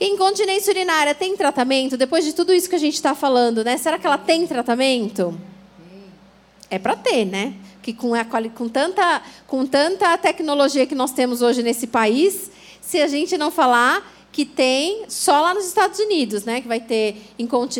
[0.00, 1.98] Incontinência urinária tem tratamento?
[1.98, 3.76] Depois de tudo isso que a gente está falando, né?
[3.76, 5.38] Será que ela tem tratamento?
[6.70, 7.52] É para ter, né?
[7.82, 12.50] Que com, a, com, tanta, com tanta tecnologia que nós temos hoje nesse país,
[12.80, 16.80] se a gente não falar que tem só lá nos Estados Unidos, né, que vai
[16.80, 17.16] ter,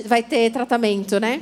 [0.06, 1.40] vai ter tratamento, né?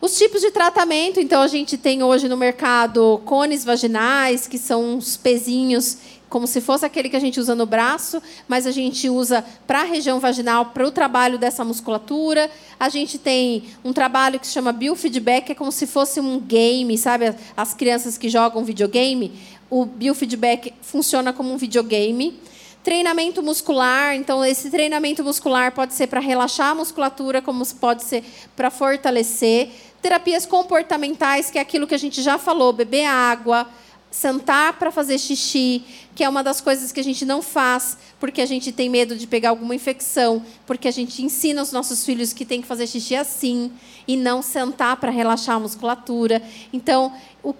[0.00, 4.94] Os tipos de tratamento, então a gente tem hoje no mercado cones vaginais, que são
[4.94, 5.96] uns pezinhos
[6.28, 9.82] como se fosse aquele que a gente usa no braço, mas a gente usa para
[9.82, 12.50] a região vaginal, para o trabalho dessa musculatura.
[12.78, 16.98] A gente tem um trabalho que se chama biofeedback, é como se fosse um game,
[16.98, 17.34] sabe?
[17.56, 19.32] As crianças que jogam videogame,
[19.70, 22.38] o biofeedback funciona como um videogame.
[22.82, 28.22] Treinamento muscular, então esse treinamento muscular pode ser para relaxar a musculatura, como pode ser
[28.54, 29.70] para fortalecer.
[30.00, 33.66] Terapias comportamentais, que é aquilo que a gente já falou, beber água,
[34.10, 35.84] sentar para fazer xixi,
[36.14, 39.14] que é uma das coisas que a gente não faz porque a gente tem medo
[39.14, 42.86] de pegar alguma infecção, porque a gente ensina os nossos filhos que tem que fazer
[42.86, 43.70] xixi assim
[44.08, 46.42] e não sentar para relaxar a musculatura.
[46.72, 47.12] Então,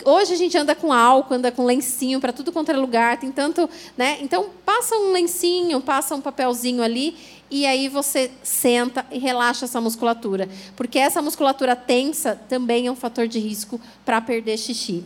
[0.04, 3.30] hoje a gente anda com álcool, anda com lencinho para tudo quanto é lugar, tem
[3.30, 4.18] tanto, né?
[4.22, 7.16] Então, passa um lencinho, passa um papelzinho ali
[7.50, 12.96] e aí você senta e relaxa essa musculatura, porque essa musculatura tensa também é um
[12.96, 15.04] fator de risco para perder xixi.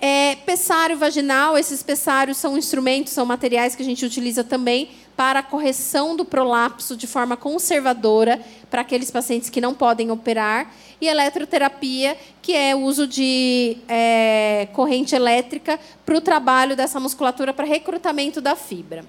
[0.00, 5.40] É, pessário vaginal, esses pessários são instrumentos, são materiais que a gente utiliza também para
[5.40, 8.40] a correção do prolapso de forma conservadora
[8.70, 10.72] para aqueles pacientes que não podem operar.
[10.98, 17.52] E eletroterapia, que é o uso de é, corrente elétrica para o trabalho dessa musculatura
[17.52, 19.04] para recrutamento da fibra.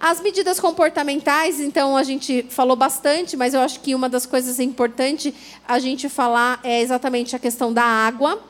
[0.00, 4.60] As medidas comportamentais, então, a gente falou bastante, mas eu acho que uma das coisas
[4.60, 5.34] importantes
[5.66, 8.42] a gente falar é exatamente a questão da água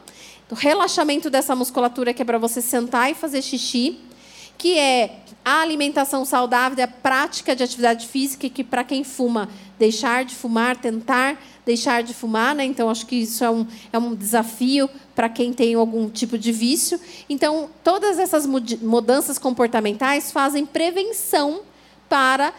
[0.49, 3.99] do relaxamento dessa musculatura que é para você sentar e fazer xixi,
[4.59, 10.24] que é a alimentação saudável, a prática de atividade física, que para quem fuma, deixar
[10.24, 12.64] de fumar, tentar deixar de fumar, né?
[12.64, 16.53] Então acho que isso é um, é um desafio para quem tem algum tipo de
[16.53, 16.99] vício.
[17.28, 21.61] Então, todas essas mudanças comportamentais fazem prevenção
[22.09, 22.53] para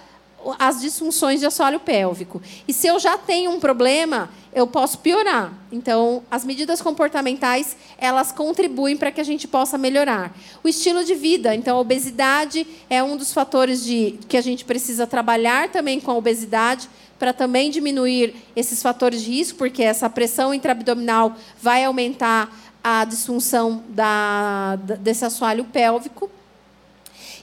[0.57, 2.41] as disfunções de assoalho pélvico.
[2.67, 5.53] E se eu já tenho um problema, eu posso piorar.
[5.71, 10.35] Então, as medidas comportamentais, elas contribuem para que a gente possa melhorar.
[10.63, 14.65] O estilo de vida, então, a obesidade é um dos fatores de, que a gente
[14.65, 16.89] precisa trabalhar também com a obesidade,
[17.19, 23.83] para também diminuir esses fatores de risco, porque essa pressão intraabdominal vai aumentar a disfunção
[23.89, 26.29] da, desse assoalho pélvico.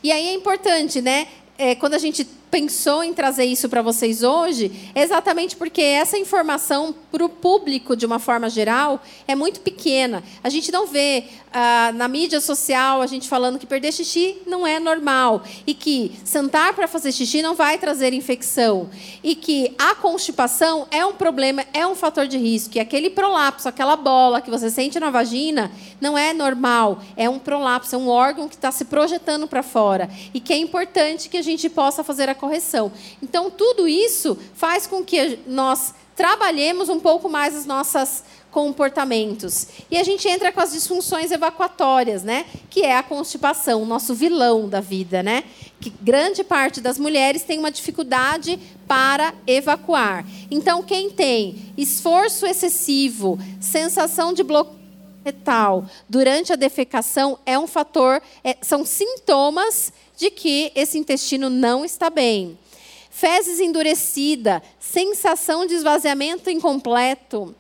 [0.03, 1.27] E aí é importante, né?
[1.59, 2.25] É, quando a gente
[2.55, 8.07] pensou em trazer isso para vocês hoje, exatamente porque essa informação para o público, de
[8.07, 10.23] uma forma geral, é muito pequena.
[10.41, 14.65] A gente não vê ah, na mídia social a gente falando que perder xixi não
[14.65, 18.89] é normal e que sentar para fazer xixi não vai trazer infecção
[19.23, 22.77] e que a constipação é um problema, é um fator de risco.
[22.77, 27.39] E aquele prolapso, aquela bola que você sente na vagina, não é normal, é um
[27.41, 31.37] prolapso, é um órgão que está se projetando para fora e que é importante que
[31.37, 32.93] a gente possa fazer a correção.
[33.23, 39.67] Então, tudo isso faz com que nós trabalhemos um pouco mais as nossas comportamentos.
[39.91, 42.45] E a gente entra com as disfunções evacuatórias, né?
[42.71, 45.43] Que é a constipação, o nosso vilão da vida, né?
[45.81, 50.25] Que grande parte das mulheres tem uma dificuldade para evacuar.
[50.51, 54.84] Então, quem tem esforço excessivo, sensação de bloqueio
[55.25, 61.85] retal durante a defecação é um fator, é, são sintomas de que esse intestino não
[61.85, 62.59] está bem.
[63.11, 67.55] Fezes endurecida, sensação de esvaziamento incompleto,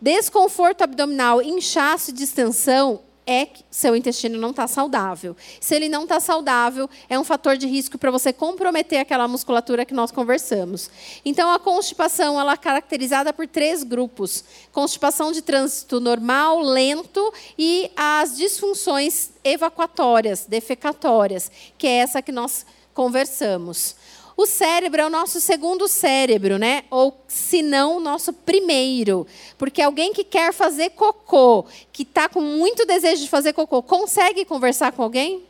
[0.00, 3.00] desconforto abdominal, inchaço e distensão
[3.30, 5.36] é que seu intestino não está saudável.
[5.60, 9.84] Se ele não está saudável, é um fator de risco para você comprometer aquela musculatura
[9.84, 10.90] que nós conversamos.
[11.24, 17.88] Então, a constipação ela é caracterizada por três grupos: constipação de trânsito normal, lento e
[17.96, 23.94] as disfunções evacuatórias, defecatórias, que é essa que nós conversamos.
[24.40, 26.84] O cérebro é o nosso segundo cérebro, né?
[26.88, 29.26] Ou se não, o nosso primeiro.
[29.58, 34.46] Porque alguém que quer fazer cocô, que está com muito desejo de fazer cocô, consegue
[34.46, 35.42] conversar com alguém?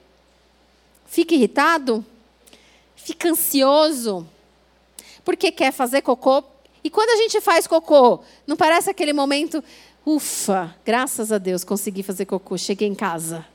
[1.06, 2.04] Fica irritado?
[2.96, 4.26] Fica ansioso?
[5.24, 6.42] Porque quer fazer cocô?
[6.82, 9.62] E quando a gente faz cocô, não parece aquele momento,
[10.04, 13.46] ufa, graças a Deus consegui fazer cocô, cheguei em casa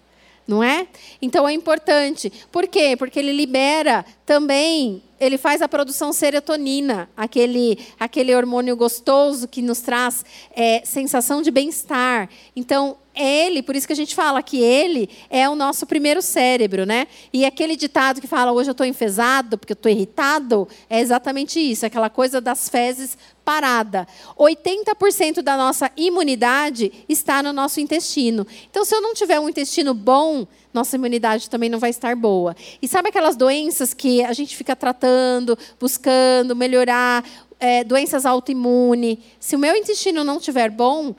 [0.47, 0.87] não é?
[1.21, 2.31] Então é importante.
[2.51, 2.95] Por quê?
[2.97, 9.81] Porque ele libera também, ele faz a produção serotonina, aquele, aquele hormônio gostoso que nos
[9.81, 10.23] traz
[10.55, 12.29] é, sensação de bem-estar.
[12.55, 16.85] Então, ele, por isso que a gente fala que ele é o nosso primeiro cérebro,
[16.85, 17.07] né?
[17.31, 21.59] E aquele ditado que fala hoje eu estou enfesado porque eu estou irritado, é exatamente
[21.59, 24.07] isso, aquela coisa das fezes parada.
[24.37, 28.45] 80% da nossa imunidade está no nosso intestino.
[28.69, 32.55] Então, se eu não tiver um intestino bom, nossa imunidade também não vai estar boa.
[32.81, 37.23] E sabe aquelas doenças que a gente fica tratando, buscando melhorar,
[37.59, 39.19] é, doenças autoimunes?
[39.39, 41.15] Se o meu intestino não estiver bom,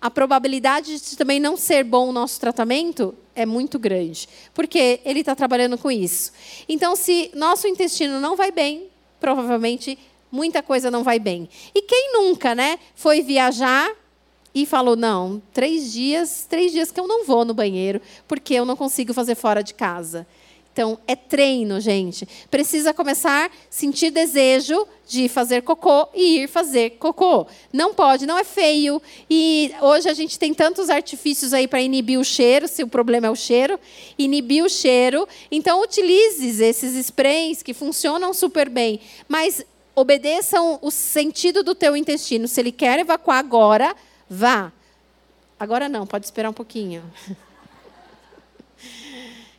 [0.00, 5.20] a probabilidade de também não ser bom o nosso tratamento é muito grande, porque ele
[5.20, 6.32] está trabalhando com isso.
[6.68, 8.88] Então, se nosso intestino não vai bem,
[9.20, 9.98] provavelmente
[10.32, 11.48] muita coisa não vai bem.
[11.74, 13.90] E quem nunca, né, foi viajar
[14.54, 18.64] e falou não, três dias, três dias que eu não vou no banheiro porque eu
[18.64, 20.26] não consigo fazer fora de casa.
[20.72, 22.26] Então, é treino, gente.
[22.48, 27.46] Precisa começar a sentir desejo de fazer cocô e ir fazer cocô.
[27.72, 29.02] Não pode, não é feio.
[29.28, 33.26] E hoje a gente tem tantos artifícios aí para inibir o cheiro, se o problema
[33.26, 33.80] é o cheiro,
[34.16, 35.28] inibir o cheiro.
[35.50, 39.00] Então, utilize esses sprays que funcionam super bem.
[39.28, 39.64] Mas
[39.94, 42.46] obedeçam o sentido do teu intestino.
[42.46, 43.94] Se ele quer evacuar agora,
[44.28, 44.72] vá.
[45.58, 47.02] Agora não, pode esperar um pouquinho.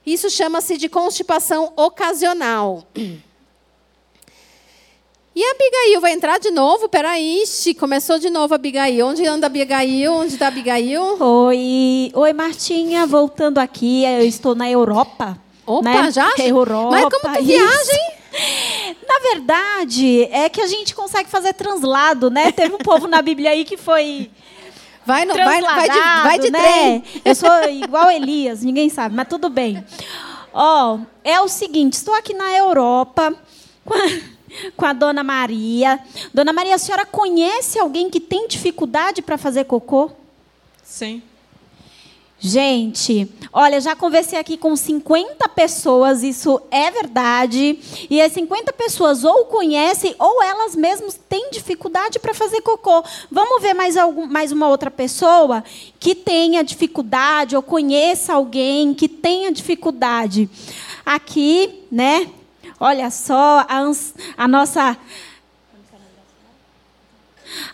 [0.06, 2.86] Isso chama-se de constipação ocasional.
[5.34, 6.90] E a Abigail vai entrar de novo?
[6.90, 7.44] Peraí,
[7.80, 9.08] começou de novo a Abigail.
[9.08, 10.12] Onde anda a Abigail?
[10.12, 11.02] Onde está a Abigail?
[11.24, 14.04] Oi, oi Martinha, voltando aqui.
[14.04, 15.40] Eu estou na Europa.
[15.66, 16.12] Opa, né?
[16.12, 16.30] já?
[16.38, 16.92] Europa.
[16.92, 18.96] Mas como tu viaja, hein?
[19.08, 22.52] Na verdade, é que a gente consegue fazer translado, né?
[22.52, 24.30] Teve um povo na Bíblia aí que foi
[25.06, 26.60] Vai, no, vai, vai de, vai de né?
[26.60, 27.04] trem.
[27.26, 29.84] Eu sou igual Elias, ninguém sabe, mas tudo bem.
[30.54, 33.34] Ó, oh, é o seguinte, estou aqui na Europa
[33.86, 36.00] com a, com a dona Maria.
[36.34, 40.12] Dona Maria, a senhora conhece alguém que tem dificuldade para fazer cocô?
[40.84, 41.24] Sim.
[42.44, 47.78] Gente, olha, já conversei aqui com 50 pessoas, isso é verdade.
[48.10, 53.04] E as 50 pessoas ou conhecem ou elas mesmas têm dificuldade para fazer cocô.
[53.30, 55.64] Vamos ver mais, algum, mais uma outra pessoa
[56.00, 60.50] que tenha dificuldade ou conheça alguém que tenha dificuldade.
[61.06, 62.28] Aqui, né?
[62.80, 63.92] Olha só a,
[64.36, 64.98] a nossa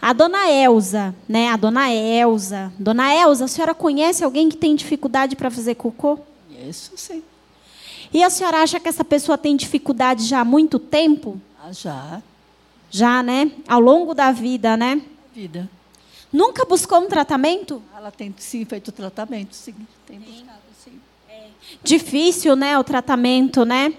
[0.01, 1.49] a dona Elza, né?
[1.49, 2.71] A dona Elza.
[2.79, 6.19] Dona Elza, a senhora conhece alguém que tem dificuldade para fazer cocô?
[6.67, 7.23] Isso sim.
[8.13, 11.39] E a senhora acha que essa pessoa tem dificuldade já há muito tempo?
[11.63, 12.21] Ah, já.
[12.89, 13.51] Já, né?
[13.67, 15.01] Ao longo da vida, né?
[15.33, 15.69] Vida.
[16.31, 17.81] Nunca buscou um tratamento?
[17.95, 19.75] Ela tem sim feito tratamento, sim.
[20.05, 20.99] Tem buscado, sim.
[21.29, 21.47] É.
[21.83, 22.77] Difícil, né?
[22.77, 23.93] O tratamento, né?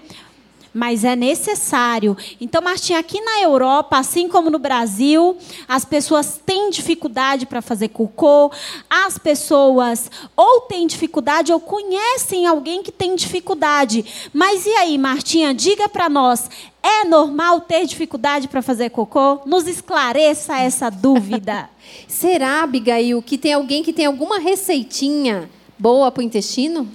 [0.73, 2.15] Mas é necessário.
[2.39, 7.89] Então, Martim, aqui na Europa, assim como no Brasil, as pessoas têm dificuldade para fazer
[7.89, 8.51] cocô,
[8.89, 14.05] as pessoas ou têm dificuldade ou conhecem alguém que tem dificuldade.
[14.33, 16.49] Mas e aí, Martinha, diga para nós,
[16.81, 19.41] é normal ter dificuldade para fazer cocô?
[19.45, 21.69] Nos esclareça essa dúvida.
[22.07, 25.49] Será, Abigail, que tem alguém que tem alguma receitinha
[25.79, 26.87] boa para o intestino?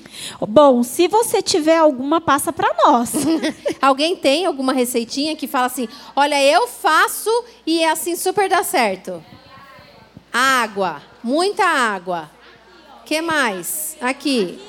[0.46, 3.12] Bom, se você tiver alguma, passa para nós.
[3.80, 7.30] Alguém tem alguma receitinha que fala assim: olha, eu faço
[7.66, 9.24] e é assim super dá certo?
[10.30, 12.30] Água, muita água.
[13.06, 13.96] que mais?
[14.00, 14.60] Aqui.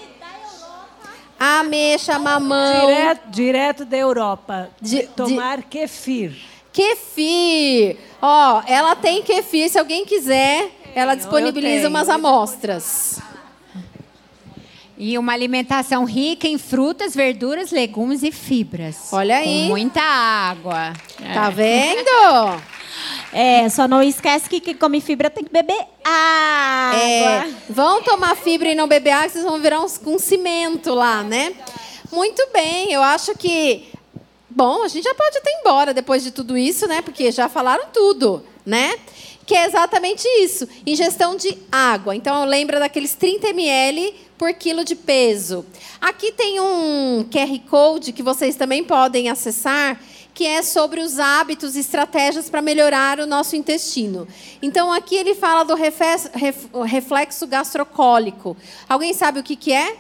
[1.37, 2.87] Ameixa, mamão.
[2.87, 4.69] Direto, direto da Europa.
[5.15, 6.33] Tomar kefir.
[6.71, 7.97] Kefir.
[8.21, 13.19] Ó, ela tem kefir, se alguém quiser, ela disponibiliza umas amostras.
[14.97, 19.09] E uma alimentação rica em frutas, verduras, legumes e fibras.
[19.11, 19.63] Olha aí.
[19.63, 20.93] Com muita água.
[21.33, 22.61] Tá vendo?
[23.33, 27.01] É, só não esquece que quem come fibra tem que beber água.
[27.01, 31.21] É, vão tomar fibra e não beber água, vocês vão virar uns, um cimento lá,
[31.21, 31.53] né?
[32.11, 33.89] Muito bem, eu acho que.
[34.49, 37.01] Bom, a gente já pode até ir embora depois de tudo isso, né?
[37.01, 38.97] Porque já falaram tudo, né?
[39.45, 42.15] Que é exatamente isso: ingestão de água.
[42.15, 45.65] Então, lembra daqueles 30 ml por quilo de peso.
[45.99, 49.99] Aqui tem um QR Code que vocês também podem acessar,
[50.33, 54.27] que é sobre os hábitos e estratégias para melhorar o nosso intestino.
[54.61, 55.75] Então, aqui ele fala do
[56.83, 58.57] reflexo gastrocólico.
[58.89, 59.95] Alguém sabe o que, que é?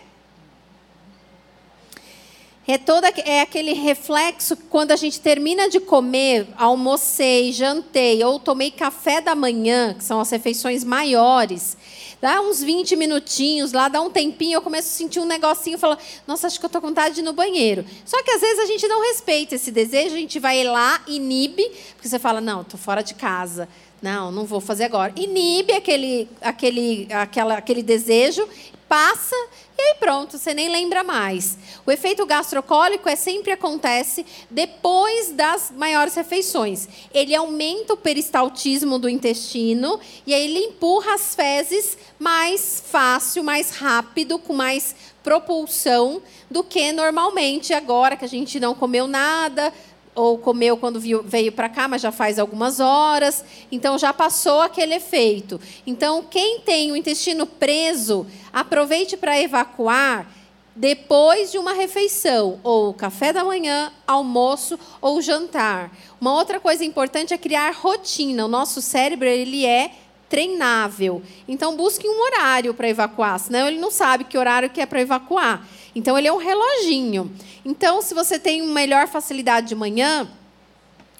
[2.67, 8.71] É, toda, é aquele reflexo quando a gente termina de comer, almocei, jantei ou tomei
[8.71, 11.77] café da manhã, que são as refeições maiores.
[12.21, 15.97] Dá uns 20 minutinhos lá, dá um tempinho, eu começo a sentir um negocinho, falo,
[16.25, 17.85] nossa, acho que eu estou com vontade de ir no banheiro.
[18.05, 21.69] Só que às vezes a gente não respeita esse desejo, a gente vai lá, inibe,
[21.95, 23.67] porque você fala, não, estou fora de casa.
[24.01, 25.13] Não, não vou fazer agora.
[25.15, 28.47] Inibe aquele, aquele, aquela, aquele desejo,
[28.87, 29.35] passa
[29.77, 31.57] e aí pronto, você nem lembra mais.
[31.85, 36.87] O efeito gastrocólico é sempre acontece depois das maiores refeições.
[37.13, 43.71] Ele aumenta o peristaltismo do intestino e aí ele empurra as fezes mais fácil, mais
[43.71, 49.73] rápido, com mais propulsão do que normalmente agora que a gente não comeu nada,
[50.15, 54.95] ou comeu quando veio para cá, mas já faz algumas horas, então já passou aquele
[54.95, 55.59] efeito.
[55.85, 60.31] Então, quem tem o intestino preso, aproveite para evacuar
[60.75, 65.91] depois de uma refeição, ou café da manhã, almoço ou jantar.
[66.19, 68.43] Uma outra coisa importante é criar rotina.
[68.45, 69.91] O nosso cérebro ele é
[70.35, 71.21] treinável.
[71.47, 74.99] Então busque um horário para evacuar, senão ele não sabe que horário que é para
[74.99, 75.65] evacuar.
[75.95, 77.31] Então ele é um reloginho.
[77.63, 80.27] Então, se você tem melhor facilidade de manhã,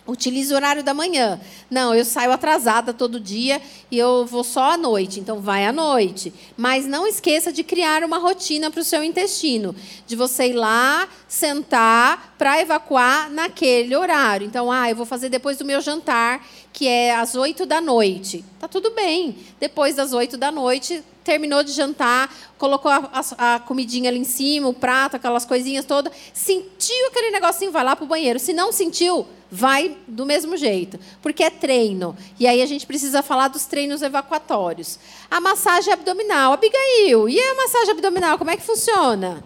[0.08, 1.42] Utilize o horário da manhã.
[1.68, 3.60] Não, eu saio atrasada todo dia
[3.90, 5.20] e eu vou só à noite.
[5.20, 6.32] Então, vai à noite.
[6.56, 9.76] Mas não esqueça de criar uma rotina para o seu intestino.
[10.06, 14.46] De você ir lá, sentar para evacuar naquele horário.
[14.46, 16.46] Então, ah, eu vou fazer depois do meu jantar,
[16.76, 18.44] que é às oito da noite.
[18.60, 19.38] Tá tudo bem.
[19.58, 24.26] Depois das oito da noite, terminou de jantar, colocou a, a, a, comidinha ali em
[24.26, 28.38] cima, o prato, aquelas coisinhas todas, sentiu aquele negocinho, vai lá para o banheiro.
[28.40, 32.14] Se não sentiu, vai do mesmo jeito, porque é treino.
[32.38, 35.00] E aí a gente precisa falar dos treinos evacuatórios.
[35.32, 36.52] A massagem abdominal.
[36.52, 39.42] Abigail, e a massagem abdominal, como é que funciona?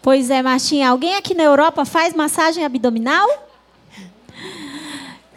[0.00, 3.28] Pois é, Martinha, alguém aqui na Europa faz massagem abdominal?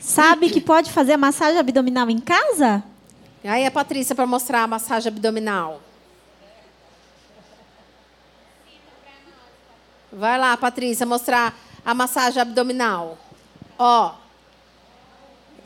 [0.07, 2.81] Sabe que pode fazer massagem abdominal em casa?
[3.43, 5.81] Aí a Patrícia para mostrar a massagem abdominal.
[10.09, 11.53] Vai lá, Patrícia, mostrar
[11.85, 13.17] a massagem abdominal.
[13.77, 14.13] Ó.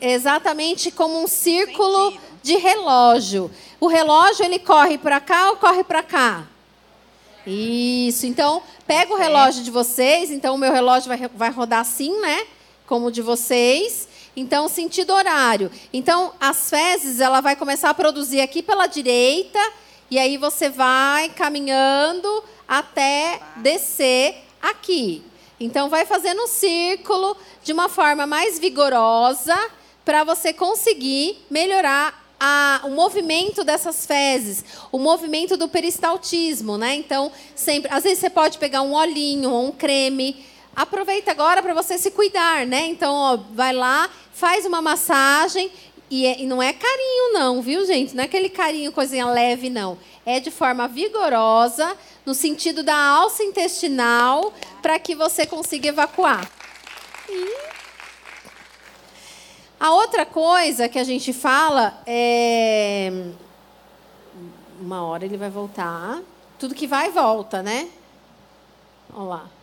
[0.00, 3.48] Exatamente como um círculo de relógio.
[3.78, 6.48] O relógio ele corre para cá ou corre para cá?
[7.46, 8.26] Isso.
[8.26, 10.32] Então, pega o relógio de vocês.
[10.32, 12.44] Então, o meu relógio vai, vai rodar assim, né?
[12.88, 14.10] Como o de vocês.
[14.36, 15.70] Então, sentido horário.
[15.92, 19.58] Então, as fezes, ela vai começar a produzir aqui pela direita,
[20.10, 25.22] e aí você vai caminhando até descer aqui.
[25.60, 29.56] Então, vai fazendo um círculo de uma forma mais vigorosa
[30.04, 36.96] para você conseguir melhorar a, o movimento dessas fezes, o movimento do peristaltismo, né?
[36.96, 40.44] Então, sempre, às vezes você pode pegar um olhinho ou um creme.
[40.74, 42.86] Aproveita agora para você se cuidar, né?
[42.86, 45.70] Então, ó, vai lá, faz uma massagem
[46.10, 48.14] e, é, e, não é carinho, não, viu, gente?
[48.14, 49.98] Não é aquele carinho, coisinha leve, não.
[50.26, 56.50] É de forma vigorosa, no sentido da alça intestinal, para que você consiga evacuar.
[57.28, 57.72] E
[59.80, 63.10] a outra coisa que a gente fala é.
[64.80, 66.20] Uma hora ele vai voltar.
[66.58, 67.88] Tudo que vai, volta, né?
[69.12, 69.61] Olha lá.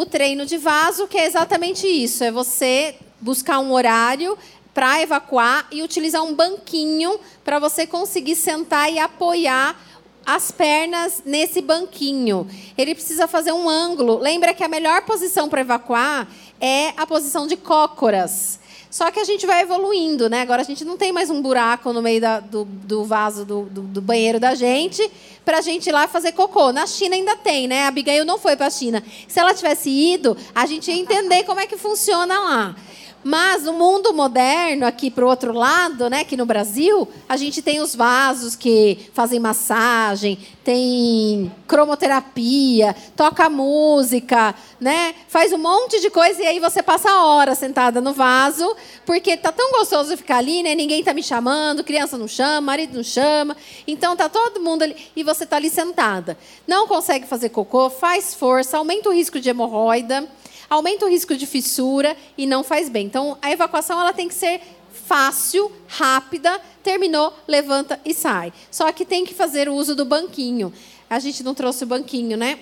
[0.00, 4.38] O treino de vaso, que é exatamente isso: é você buscar um horário
[4.72, 9.78] para evacuar e utilizar um banquinho para você conseguir sentar e apoiar
[10.24, 12.48] as pernas nesse banquinho.
[12.78, 14.16] Ele precisa fazer um ângulo.
[14.18, 16.26] Lembra que a melhor posição para evacuar
[16.58, 18.59] é a posição de cócoras.
[18.90, 20.40] Só que a gente vai evoluindo, né?
[20.40, 23.62] Agora a gente não tem mais um buraco no meio da, do, do, vaso do,
[23.66, 25.08] do, do, banheiro da gente
[25.44, 26.72] para a gente ir lá fazer cocô.
[26.72, 27.84] Na China ainda tem, né?
[27.84, 29.00] A Abigail não foi para a China.
[29.28, 32.76] Se ela tivesse ido, a gente ia entender como é que funciona lá.
[33.22, 37.60] Mas no mundo moderno, aqui para o outro lado, né, aqui no Brasil, a gente
[37.60, 46.08] tem os vasos que fazem massagem, tem cromoterapia, toca música, né, faz um monte de
[46.08, 48.74] coisa e aí você passa a hora sentada no vaso,
[49.04, 52.96] porque tá tão gostoso ficar ali, né, ninguém tá me chamando, criança não chama, marido
[52.96, 53.54] não chama,
[53.86, 56.38] então tá todo mundo ali e você tá ali sentada.
[56.66, 60.26] Não consegue fazer cocô, faz força, aumenta o risco de hemorroida
[60.70, 63.04] aumenta o risco de fissura e não faz bem.
[63.04, 64.60] Então, a evacuação ela tem que ser
[64.92, 68.52] fácil, rápida, terminou, levanta e sai.
[68.70, 70.72] Só que tem que fazer o uso do banquinho.
[71.10, 72.60] A gente não trouxe o banquinho, né?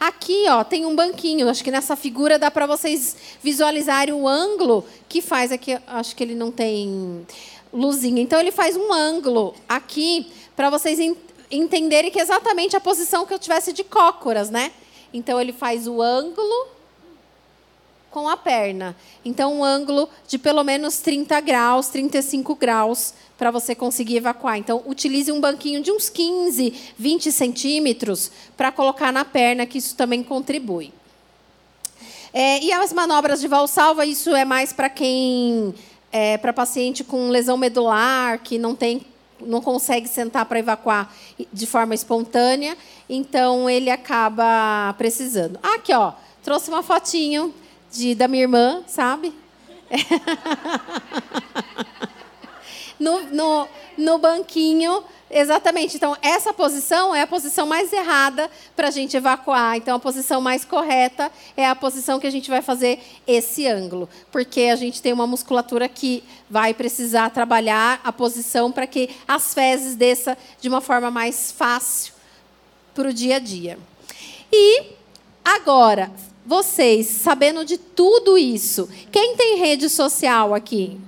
[0.00, 1.48] Aqui, ó, tem um banquinho.
[1.48, 5.78] Acho que nessa figura dá para vocês visualizarem o ângulo que faz aqui.
[5.86, 7.26] Acho que ele não tem
[7.72, 8.22] luzinha.
[8.22, 10.26] Então ele faz um ângulo aqui
[10.56, 10.98] para vocês
[11.50, 14.72] entenderem que é exatamente a posição que eu tivesse de cócoras, né?
[15.12, 16.73] Então ele faz o ângulo
[18.14, 18.94] com a perna.
[19.24, 24.56] Então, um ângulo de pelo menos 30 graus, 35 graus, para você conseguir evacuar.
[24.56, 29.96] Então, utilize um banquinho de uns 15, 20 centímetros para colocar na perna, que isso
[29.96, 30.92] também contribui.
[32.32, 35.74] É, e as manobras de valsalva, isso é mais para quem.
[36.12, 39.04] É, para paciente com lesão medular, que não tem
[39.40, 41.12] não consegue sentar para evacuar
[41.52, 42.78] de forma espontânea,
[43.10, 45.58] então ele acaba precisando.
[45.60, 46.12] Aqui, ó,
[46.44, 47.52] trouxe uma fotinho
[47.94, 49.32] de, da minha irmã, sabe?
[52.98, 55.96] no, no, no banquinho, exatamente.
[55.96, 59.76] Então, essa posição é a posição mais errada para a gente evacuar.
[59.76, 62.98] Então, a posição mais correta é a posição que a gente vai fazer
[63.28, 68.88] esse ângulo, porque a gente tem uma musculatura que vai precisar trabalhar a posição para
[68.88, 72.12] que as fezes desça de uma forma mais fácil
[72.92, 73.78] para o dia a dia.
[74.52, 74.94] E
[75.44, 76.10] agora,
[76.46, 81.00] vocês, sabendo de tudo isso, quem tem rede social aqui?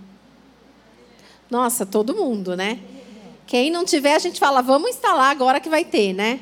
[1.51, 2.81] Nossa, todo mundo, né?
[3.47, 6.41] Quem não tiver, a gente fala, vamos instalar agora que vai ter, né?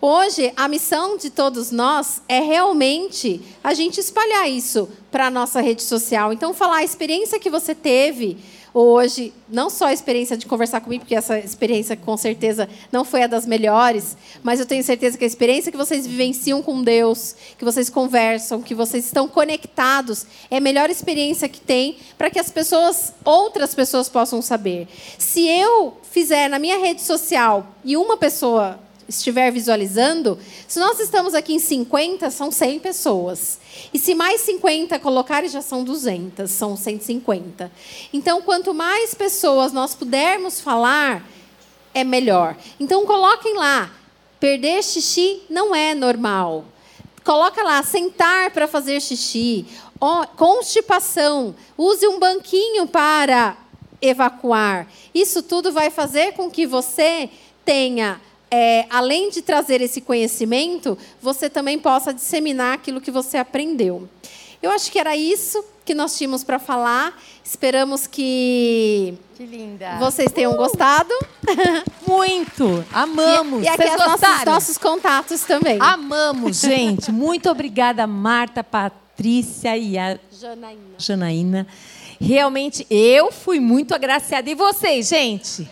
[0.00, 5.60] Hoje, a missão de todos nós é realmente a gente espalhar isso para a nossa
[5.60, 6.32] rede social.
[6.32, 8.38] Então, falar a experiência que você teve
[8.74, 13.22] hoje, não só a experiência de conversar comigo, porque essa experiência com certeza não foi
[13.22, 17.34] a das melhores, mas eu tenho certeza que a experiência que vocês vivenciam com Deus,
[17.58, 22.38] que vocês conversam, que vocês estão conectados, é a melhor experiência que tem para que
[22.38, 24.88] as pessoas, outras pessoas possam saber.
[25.18, 28.78] Se eu fizer na minha rede social e uma pessoa
[29.16, 33.58] estiver visualizando, se nós estamos aqui em 50, são 100 pessoas.
[33.92, 37.70] E se mais 50 colocarem, já são 200, são 150.
[38.12, 41.26] Então, quanto mais pessoas nós pudermos falar,
[41.94, 42.56] é melhor.
[42.78, 43.90] Então, coloquem lá.
[44.40, 46.64] Perder xixi não é normal.
[47.24, 49.66] Coloca lá, sentar para fazer xixi.
[50.36, 51.54] constipação.
[51.78, 53.56] Use um banquinho para
[54.00, 54.88] evacuar.
[55.14, 57.30] Isso tudo vai fazer com que você
[57.64, 58.20] tenha
[58.54, 64.06] é, além de trazer esse conhecimento, você também possa disseminar aquilo que você aprendeu.
[64.62, 67.18] Eu acho que era isso que nós tínhamos para falar.
[67.42, 69.96] Esperamos que, que linda.
[69.98, 70.56] vocês tenham uh!
[70.56, 71.12] gostado.
[72.06, 72.84] Muito!
[72.92, 73.62] Amamos!
[73.62, 75.78] E, e aqui Vocês os nossos, nossos contatos também.
[75.80, 77.10] Amamos, gente.
[77.10, 80.94] Muito obrigada, Marta, Patrícia e a Janaína.
[80.98, 81.66] Janaína.
[82.20, 84.48] Realmente, eu fui muito agraciada.
[84.48, 85.66] E vocês, gente?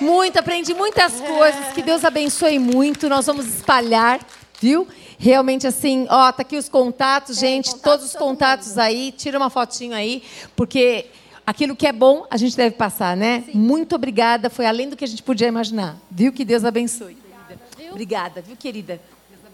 [0.00, 1.72] Muito, aprendi muitas coisas.
[1.74, 3.08] Que Deus abençoe muito.
[3.08, 4.20] Nós vamos espalhar
[4.60, 4.86] Viu?
[5.18, 8.78] Realmente assim, ó, tá aqui os contatos, gente, contato todos os contatos mundo.
[8.78, 10.22] aí, tira uma fotinho aí,
[10.54, 11.06] porque
[11.46, 13.44] aquilo que é bom, a gente deve passar, né?
[13.54, 15.96] Muito obrigada, foi além do que a gente podia imaginar.
[16.10, 16.30] Viu?
[16.32, 17.16] Que Deus abençoe.
[17.16, 17.90] querida.
[17.90, 19.00] Obrigada, viu, querida?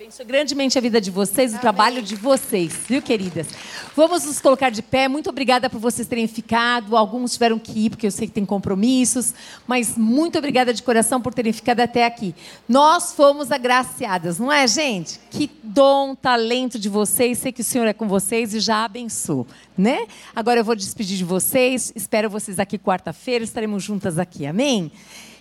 [0.07, 3.49] Abençoe grandemente a vida de vocês, o trabalho de vocês, viu, queridas?
[3.97, 5.09] Vamos nos colocar de pé.
[5.09, 6.97] Muito obrigada por vocês terem ficado.
[6.97, 9.35] Alguns tiveram que ir, porque eu sei que tem compromissos.
[9.67, 12.37] Mas muito obrigada de coração por terem ficado até aqui.
[12.69, 15.19] Nós fomos agraciadas, não é, gente?
[15.29, 17.39] Que dom, talento de vocês.
[17.39, 19.45] Sei que o Senhor é com vocês e já abençoou,
[19.77, 20.07] né?
[20.37, 21.93] Agora eu vou despedir de vocês.
[21.97, 23.43] Espero vocês aqui quarta-feira.
[23.43, 24.47] Estaremos juntas aqui.
[24.47, 24.93] Amém?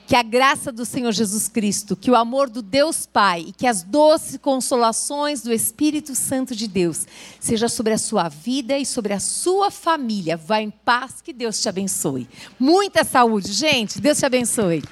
[0.08, 3.66] Que a graça do Senhor Jesus Cristo, que o amor do Deus Pai e que
[3.66, 7.08] as doces consolações do Espírito Santo de Deus
[7.40, 10.38] seja sobre a sua vida e sobre a sua família.
[10.38, 12.28] Vá em paz, que Deus te abençoe.
[12.60, 14.00] Muita saúde, gente.
[14.00, 14.84] Deus te abençoe.